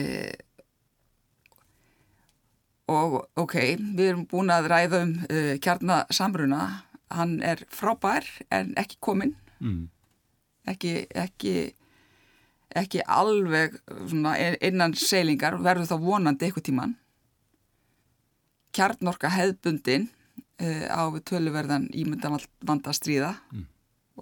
[2.89, 3.57] og ok,
[3.99, 6.63] við erum búin að ræða um uh, kjarnasamruna
[7.15, 9.33] hann er frábær en ekki kominn
[9.65, 9.87] mm.
[10.69, 11.55] ekki, ekki
[12.77, 13.79] ekki alveg
[14.65, 16.97] innan seilingar verður þá vonandi eitthvað tíman
[18.77, 20.09] kjarnorka hefðbundin
[20.63, 23.65] uh, á við töluverðan ímyndan vanda að stríða mm.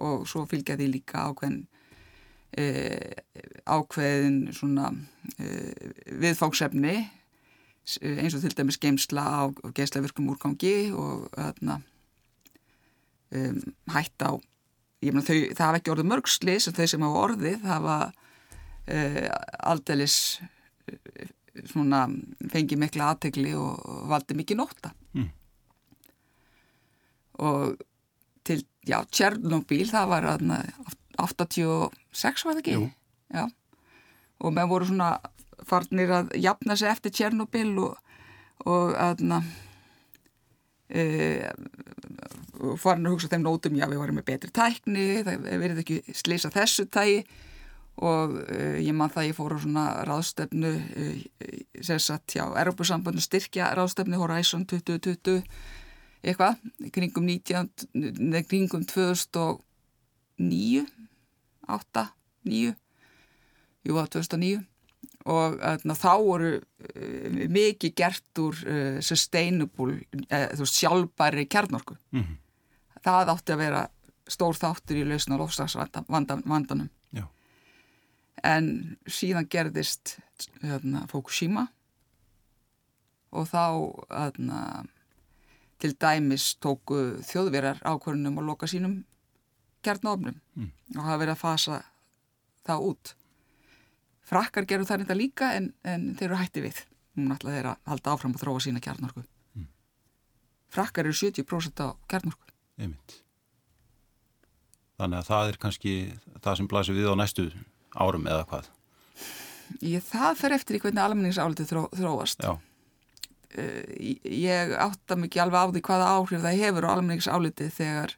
[0.07, 1.59] og svo fylgja því líka ákveðin
[2.61, 3.11] uh,
[3.67, 5.87] ákveðin svona uh,
[6.23, 6.97] viðfáksefni
[7.87, 9.41] eins og til dæmis geimsla á
[9.75, 11.77] geislavirkum úrgangi og þarna
[13.31, 13.61] um,
[13.93, 17.97] hætt á mena, þau, það hafa ekki orðið mörgslis þau sem hafa orðið hafa
[18.93, 19.27] uh,
[19.71, 21.27] aldeilis uh,
[21.67, 22.05] svona
[22.51, 25.29] fengið mikla aðtegli og, og valdi mikið nótta mm.
[27.45, 27.77] og
[28.47, 30.61] til, já, Tjernobyl það var aðna
[31.17, 32.75] 86 var það ekki?
[32.77, 32.89] Jú.
[33.33, 33.47] Já,
[34.39, 35.15] og með voru svona
[35.67, 37.97] farnir að jafna sig eftir Tjernobyl og,
[38.69, 39.41] og aðna
[40.87, 41.49] e,
[42.79, 46.53] farin að hugsa þeim nótum, já við varum með betri tækni, það verið ekki slisa
[46.53, 47.25] þessu tægi
[47.97, 51.17] og uh, ég man það ég fór á svona ráðstefnu uh,
[51.81, 55.41] sem satt hjá Europasambandinu styrkja ráðstefnu Horizon 2020
[56.27, 56.55] eitthvað,
[56.93, 60.85] kringum 19, neð kringum 2009
[61.67, 62.05] 8,
[62.47, 62.75] 9
[63.87, 64.61] jú að 2009
[65.27, 68.55] og ætna, þá voru uh, mikið gert úr
[69.03, 69.93] sustainable,
[70.29, 71.97] þú sjálfbæri kjarnorku.
[72.13, 72.37] Mm -hmm.
[73.03, 73.87] það átti að vera
[74.27, 76.89] stór þáttur í lausna lofslagsvandanum
[78.45, 80.17] en síðan gerðist
[80.61, 81.67] hérna, Fukushima
[83.35, 83.63] og þá
[84.11, 84.61] hérna,
[85.81, 88.99] til dæmis tóku þjóðverjar ákvörnum að loka sínum
[89.85, 90.73] kjarnofnum mm.
[90.97, 91.79] og hafa verið að fasa
[92.67, 93.13] það út
[94.27, 96.83] frakkar gerur það reynda líka en, en þeir eru hætti við
[97.17, 99.69] hún ætla þeir að halda áfram og þróa sína kjarnorku mm.
[100.73, 103.21] frakkar eru 70% á kjarnorku Einmitt.
[104.97, 105.93] Þannig að það er kannski
[106.41, 107.47] það sem blæsir við á næstu
[107.97, 108.69] árum eða hvað?
[109.83, 112.45] Ég, það fer eftir í hvernig almenningsálitið þró, þróast.
[112.45, 112.55] Já.
[113.57, 118.15] Uh, ég átta mikið alveg á því hvaða áhrif það hefur á almenningsálitið þegar,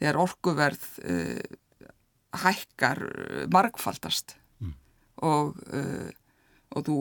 [0.00, 1.90] þegar orkuverð uh,
[2.42, 4.74] hækkar uh, margfaldast mm.
[5.26, 5.54] og,
[6.76, 6.96] og þú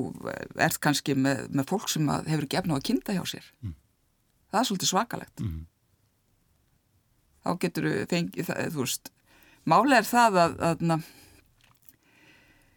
[0.62, 3.50] ert kannski með, með fólk sem hefur efna á að kynnta hjá sér.
[3.66, 3.76] Mm.
[4.52, 5.44] Það er svolítið svakalegt.
[5.44, 5.66] Mm.
[7.46, 9.12] Þá getur þú fengið, þú veist,
[9.70, 10.86] málega er það að, að,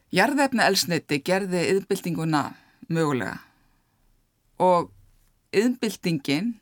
[0.09, 2.43] að Jarðefna elsniti gerði yðnbildinguna
[2.89, 3.37] mögulega
[4.59, 4.89] og
[5.53, 6.55] yðnbildingin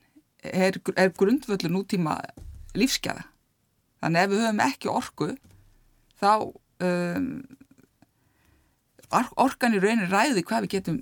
[0.42, 2.18] er, er grundvöldu nútíma
[2.76, 3.22] lífskeða.
[4.02, 5.28] Þannig ef við höfum ekki orku
[6.20, 6.32] þá
[6.82, 7.30] um,
[9.38, 11.00] orkan í raunin ræði hvað við getum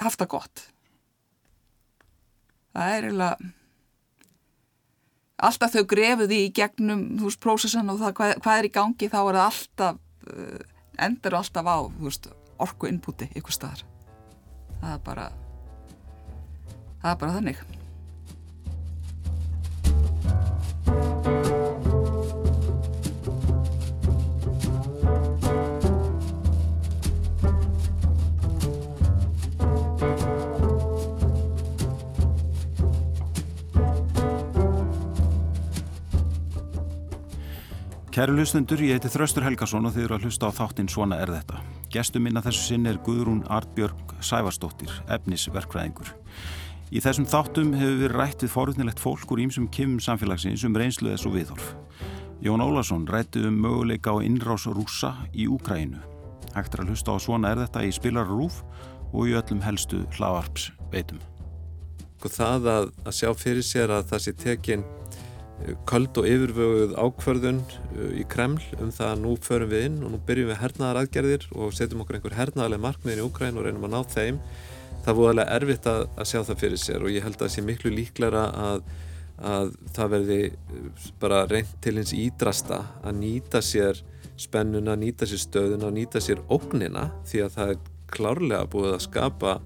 [0.00, 0.64] haft það gott.
[2.76, 3.52] Það er eiginlega
[5.36, 9.10] alltaf þau grefuði í gegnum þú veist prósessan og það hvað, hvað er í gangi
[9.12, 10.00] þá er það alltaf
[10.30, 12.28] uh, endur alltaf á veist,
[12.58, 13.84] orku innbúti ykkur staðar.
[14.80, 15.26] Það er bara
[17.02, 17.64] það er bara þannig
[38.16, 41.28] Kæru hlustendur, ég heiti Þraustur Helgason og þið eru að hlusta á þáttinn Svona er
[41.34, 41.58] þetta.
[41.92, 46.14] Gestur minna þessu sinn er Guðrún Artbjörg Sævarsdóttir, efnisverkfræðingur.
[46.96, 51.12] Í þessum þáttum hefur við rætt við forutnilegt fólk úr ímsum kymum samfélagsins um reynslu
[51.12, 51.68] þess og viðhorf.
[52.40, 56.00] Jón Ólason rætti um möguleika á innrás rúsa í Úkrænu.
[56.56, 58.62] Hægt er að hlusta á Svona er þetta í Spilar Rúf
[59.12, 61.20] og í öllum helstu hlavarps veitum.
[62.24, 64.88] Það að, að sjá fyrir sér að það sé tekinn
[65.88, 70.12] köld og yfirvöguð ákvörðun uh, í Kreml um það að nú förum við inn og
[70.12, 73.86] nú byrjum við hernaðar aðgerðir og setjum okkur einhver hernaðarlega markmiðin í Ukræn og reynum
[73.88, 74.40] að ná þeim.
[75.00, 77.54] Það er búinlega erfitt að, að sjá það fyrir sér og ég held að það
[77.54, 78.84] sé miklu líklara að,
[79.54, 84.02] að það verði uh, bara reynd til hins ídrasta að nýta sér
[84.36, 89.56] spennuna, nýta sér stöðuna, nýta sér ógnina því að það er klárlega búið að skapa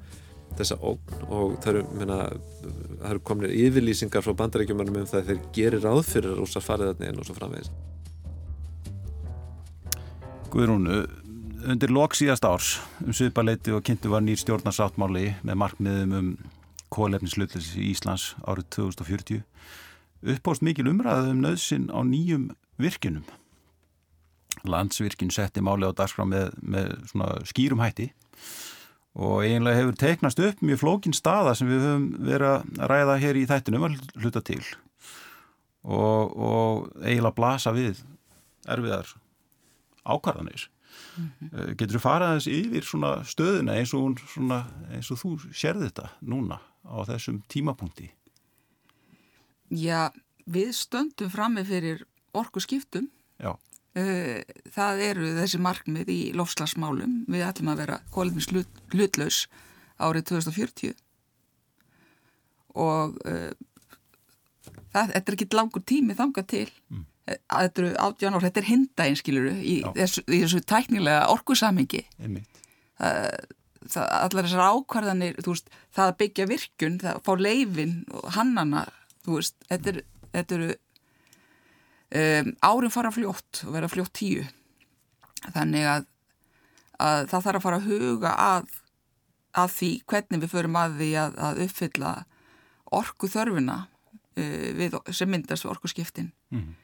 [0.61, 2.19] þessa ógn og það eru, minna,
[3.01, 6.63] það eru komin yfirlýsingar frá bandarækjumanum um það að þeir gerir ráð fyrir að rúsa
[6.65, 7.73] farið þarna inn og svo framvegis.
[10.51, 10.89] Guðrún,
[11.71, 12.73] undir lok síðast árs
[13.05, 16.33] um Suðbaleiti og kynntu var nýr stjórnarsáttmáli með markmiðum um
[16.91, 19.45] kólefnislutlis í Íslands árið 2040
[20.35, 22.51] uppást mikil umræðið um nöðsin á nýjum
[22.81, 23.25] virkinum.
[24.67, 26.91] Landsvirkin setti máli á dagskrá með, með
[27.49, 28.11] skýrum hætti
[29.19, 33.41] og eiginlega hefur teiknast upp mjög flókin staða sem við höfum verið að ræða hér
[33.41, 34.63] í þættinum að hluta til.
[35.83, 38.03] Og, og eiginlega blasa við
[38.71, 39.15] erfiðar
[40.05, 40.69] ákvarðanir.
[41.17, 41.75] Mm -hmm.
[41.77, 46.11] getur þú farað þess yfir svona stöðuna eins og, svona, eins og þú sérði þetta
[46.21, 48.11] núna á þessum tímapunkti?
[49.71, 50.11] Já,
[50.47, 53.51] við stöndum frammi fyrir orku skiptum Já.
[53.51, 58.47] Eh, það eru þessi markmið í lofslagsmálum við ætlum að vera kólumins
[58.95, 59.41] hlutlaus
[59.99, 60.95] árið 2040
[62.79, 63.51] og uh,
[64.95, 66.69] það, þetta er ekki langur tími þanga til.
[66.91, 67.07] Mm.
[67.27, 72.05] þetta eru átján ár, þetta er hindægin skiluru í þessu, í þessu tæknilega orkusamingi
[73.01, 78.85] allar þessar ákvarðanir veist, það að byggja virkun, það að fá leifin og hannana,
[79.27, 80.71] veist þetta eru
[82.11, 84.45] um, árin fara fljótt og vera fljótt tíu.
[85.55, 86.07] Þannig að,
[87.01, 88.75] að það þarf að fara að huga að,
[89.63, 92.13] að því hvernig við förum að því að, að uppfylla
[93.01, 96.75] orku þörfina uh, við, sem myndast við orku skiptin mm -hmm.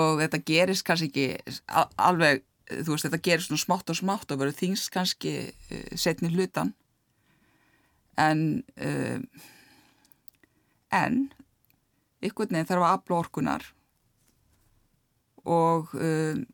[0.00, 1.60] og þetta gerist kannski ekki
[1.96, 6.30] alveg, þú veist þetta gerist svona smátt og smátt og verður þings kannski uh, setni
[6.30, 6.74] hlutan
[8.16, 9.20] en uh,
[10.94, 11.32] en
[12.22, 13.73] ykkur nefn þarf að afla orkunar
[15.44, 16.44] og, um,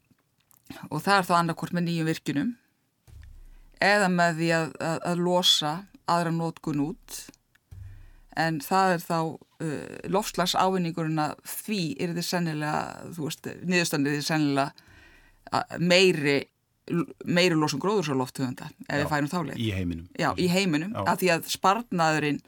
[0.91, 2.55] og það er þá annarkort með nýjum virkunum
[3.81, 5.75] eða með því að, að, að losa
[6.11, 7.21] aðra nótkun út
[8.41, 14.19] en það er þá uh, lofslags ávinningurinn að því er þið sennilega, þú veist, niðurstandið
[14.21, 16.39] er sennilega meiri
[17.29, 19.61] meiri losum gróðursáloftuðunda ef við færum þáleið.
[19.63, 20.07] Í heiminum.
[20.19, 21.05] Já, í heiminum, Já.
[21.13, 22.41] að því að sparnaðurinn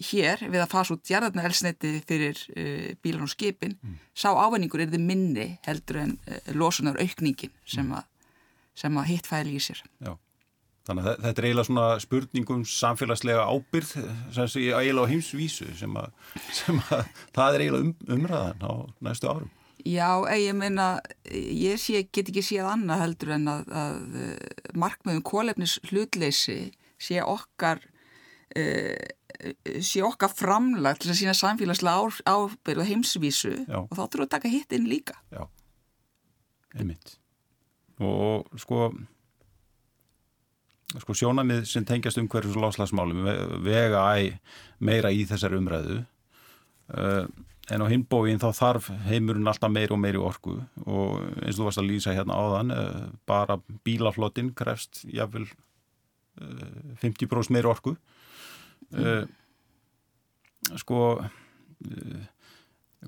[0.00, 3.96] hér við að fasa út jarðarna elsneti fyrir uh, bílan og skipin mm.
[4.16, 8.06] sá ávenningur er þið minni heldur en uh, losunar aukningin sem að,
[8.78, 9.84] sem að hitt fæli í sér.
[10.02, 10.16] Já,
[10.88, 13.96] þannig að þetta er eiginlega svona spurningum samfélagslega ábyrð
[14.34, 16.10] sem sé eiginlega á heimsvísu sem að,
[16.60, 17.04] sem að
[17.36, 18.72] það er eiginlega um, umræðan á
[19.06, 19.52] næstu árum.
[19.84, 20.08] Já,
[20.40, 20.94] ég meina,
[21.28, 27.20] ég sé, get ekki séð annað heldur en að, að uh, markmiðum kólefnis hlutleysi sé
[27.20, 27.84] okkar
[29.84, 33.80] sé okkar framlag til að sína samfélagslega ábyrð og heimsvísu Já.
[33.82, 35.18] og þá þurfum við að taka hitt inn líka.
[35.34, 35.44] Já,
[36.78, 37.16] einmitt.
[38.02, 38.88] Og sko
[41.02, 43.24] sko sjónamið sem tengjast um hverjus láslagsmálum
[43.64, 44.36] vega æg
[44.84, 46.02] meira í þessar umræðu.
[46.94, 47.26] Uh,
[47.72, 50.58] en á hinbóin þá þarf heimurinn alltaf meiri og meiri orku.
[50.84, 56.98] Og eins og þú varst að lýsa hérna áðan uh, bara bílaflottin krefst jáfnvel uh,
[57.02, 57.96] 50% meiri orku
[58.98, 59.24] uh,
[60.80, 62.22] sko uh,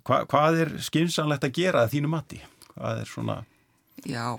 [0.02, 2.40] hva, hvað er skynsanlegt að gera þínu mati?
[2.74, 3.38] Hvað er svona
[4.04, 4.36] Já,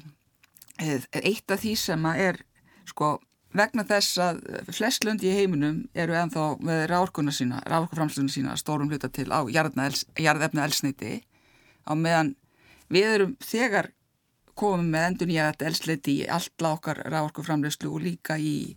[0.77, 2.43] eitt af því sem að er
[2.87, 3.15] sko
[3.57, 4.41] vegna þess að
[4.75, 9.41] flest löndi í heiminum eru ennþá með ráðkuna sína ráðkuframsluna sína stórum hluta til á
[9.49, 11.21] jarðefna elsneiti
[11.87, 12.35] á meðan
[12.93, 13.91] við erum þegar
[14.57, 18.75] komum með endur nýja elsleiti í allt okkar ráðkuframlöslu og líka í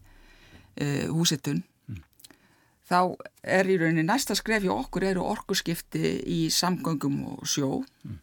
[0.81, 1.63] uh, húsitun
[2.91, 2.99] þá
[3.59, 7.81] er í rauninni næsta skref hjá okkur eru orkuskipti í samgöngum og sjó.
[8.07, 8.19] Mm.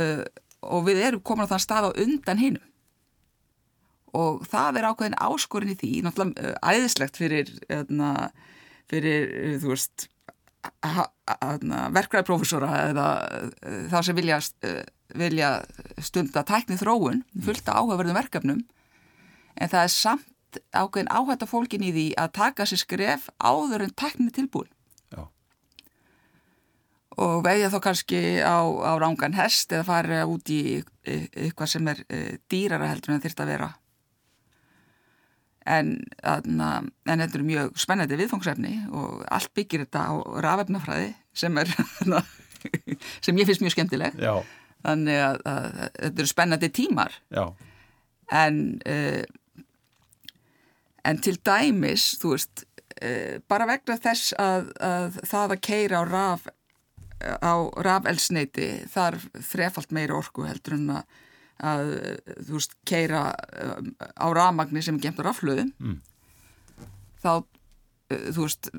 [0.00, 0.24] uh,
[0.60, 2.66] og við erum komin á þann stað á undan hinnum
[4.16, 8.48] og það er ákveðin áskorinn í því, náttúrulega uh, æðislegt fyrir, öðna, hérna,
[8.90, 10.08] fyrir uh, þú veist
[11.94, 14.40] verkvæðarprofessora eða uh, þá sem vilja,
[15.16, 15.52] vilja
[16.02, 18.60] stunda tæknið þróun, fullt áhugaverðum verkefnum.
[19.60, 20.28] En það er samt
[20.74, 24.70] ákveðin áhætta fólkin í því að taka sér skref áður en tekni tilbúin
[25.12, 25.26] Já.
[27.16, 32.02] og veðja þá kannski á, á rángan hest eða fara út í eitthvað sem er
[32.08, 32.20] e,
[32.50, 33.70] dýrara heldur en þurft að vera
[35.70, 35.96] en,
[36.26, 36.70] aðna,
[37.06, 40.12] en þetta er mjög spennandi viðfangsefni og allt byggir þetta á
[40.46, 41.74] rafefnafræði sem er
[43.24, 44.40] sem ég finnst mjög skemmtileg Já.
[44.86, 47.44] þannig að, að, að þetta eru spennandi tímar Já.
[48.30, 49.38] en en
[51.04, 52.64] en til dæmis, þú veist
[53.00, 56.48] e, bara vegna þess að, að það að keira á raf
[57.20, 61.18] á rafelsneiti þarf þrefalt meiri orku heldur en að,
[61.60, 61.90] að
[62.46, 65.98] þú veist, keira eh, á rafmagni sem er gemt á raflöðum mm.
[67.20, 67.32] þá
[68.08, 68.70] e, þú veist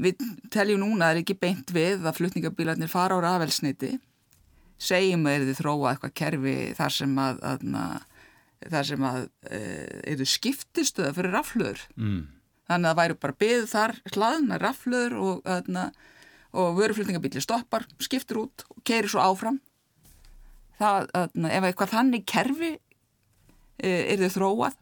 [0.00, 3.92] við teljum núna að það er ekki beint við að flutningabílarnir fara á rafelsneiti
[4.80, 7.68] segjum að þið þróa eitthvað kerfi þar sem að, að
[8.62, 9.20] þar sem að
[10.12, 12.22] eða skiptistuða fyrir raflöður mm.
[12.70, 15.52] þannig að það væri bara byggð þar hlaðna raflöður og,
[16.54, 19.60] og vöruflutningabíli stoppar skiptur út og keirir svo áfram
[20.80, 24.80] það, aðna, ef eitthvað þannig kerfi e, er þau þróað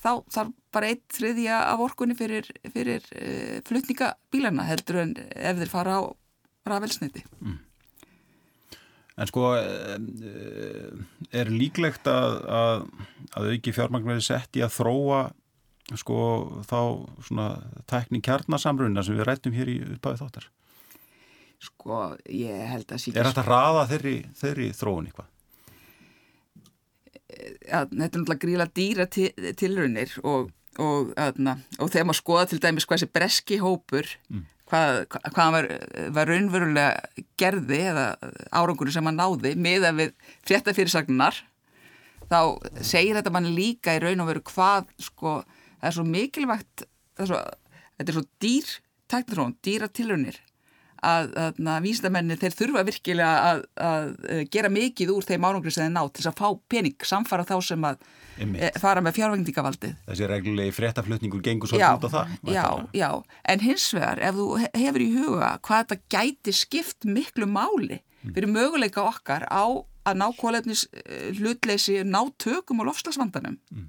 [0.00, 5.72] þá þarf bara eitt þriðja af orkunni fyrir, fyrir uh, flutningabílana heldur en ef þeir
[5.72, 6.02] fara á
[6.70, 7.24] rafelsniti.
[7.40, 7.58] Mm.
[9.20, 9.50] En sko,
[11.36, 12.84] er líklegt að, að,
[13.36, 15.20] að auki fjármagn verið sett í að þróa
[15.98, 16.20] sko
[16.70, 16.78] þá
[17.26, 17.48] svona
[17.90, 20.46] tækning kjarnasamruna sem við rættum hér í uppæðu þáttar?
[21.60, 21.98] Sko,
[22.32, 23.18] ég held að síkast...
[23.20, 25.28] Er þetta að raða þeirri, þeirri þróun eitthvað?
[27.30, 30.48] Ja, þetta er náttúrulega gríla dýra tilraunir og,
[30.80, 31.42] og, og,
[31.76, 35.00] og þegar maður skoða til dæmis hvað þessi breski hópur mm hvað,
[35.34, 35.68] hvað var,
[36.16, 38.06] var raunverulega gerði eða
[38.54, 40.12] árangur sem hann náði miða við
[40.48, 41.40] fréttafyrirsagnar
[42.30, 42.40] þá
[42.86, 45.40] segir þetta mann líka í raun og veru hvað sko,
[45.80, 46.86] það er svo mikilvægt
[47.20, 47.40] er svo,
[47.98, 48.70] þetta er svo dýr
[49.10, 50.38] tæknarón, dýra tilraunir
[51.06, 54.10] að, að, að vísindamenni þeir þurfa virkilega að, að
[54.52, 57.86] gera mikið úr þeim árangri sem þeir ná til að fá pening samfara þá sem
[57.88, 58.02] að
[58.36, 59.94] e, fara með fjárvægndingavaldið.
[60.08, 62.34] Þessi reglulegi fréttaflutningur gengur svolítið út á það.
[62.54, 63.10] Já, já,
[63.54, 68.34] en hins vegar ef þú hefur í huga hvað þetta gæti skipt miklu máli mm.
[68.34, 69.64] fyrir möguleika okkar á
[70.10, 73.88] að ná kólefnis e, hlutleysi, ná tökum og lofslagsvandanum mm.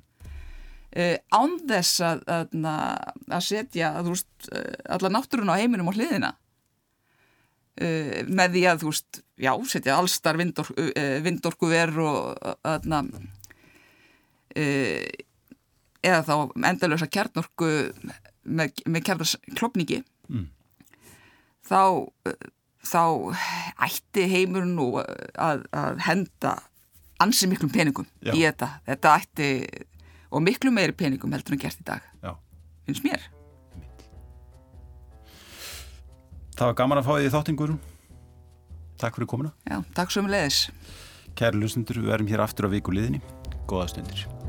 [0.99, 4.51] uh, án þess að, að setja að, veist,
[4.91, 6.35] alla náttúrun á heiminum og hliðina
[7.79, 12.99] Uh, með því að þú veist, já, setja allstar vindorku, uh, vindorku verð og aðna
[14.59, 15.05] uh,
[16.01, 16.33] eða þá
[16.67, 17.69] endalösa kjarnorku
[18.43, 20.47] með, með kjarnarsklopningi mm.
[21.69, 22.11] þá
[22.81, 23.03] þá
[23.87, 26.55] ætti heimurinn nú að, að henda
[27.21, 28.33] ansi miklum peningum já.
[28.33, 29.51] í þetta þetta ætti,
[30.33, 32.33] og miklu meiri peningum heldur en gert í dag já.
[32.89, 33.29] finnst mér
[36.61, 37.71] Það var gaman að fá því þáttingur
[39.01, 39.49] Takk fyrir komuna.
[39.65, 40.59] Já, takk svo um leiðis
[41.33, 43.23] Kæri lusendur, við erum hér aftur á viku liðinni.
[43.65, 44.40] Góða stundir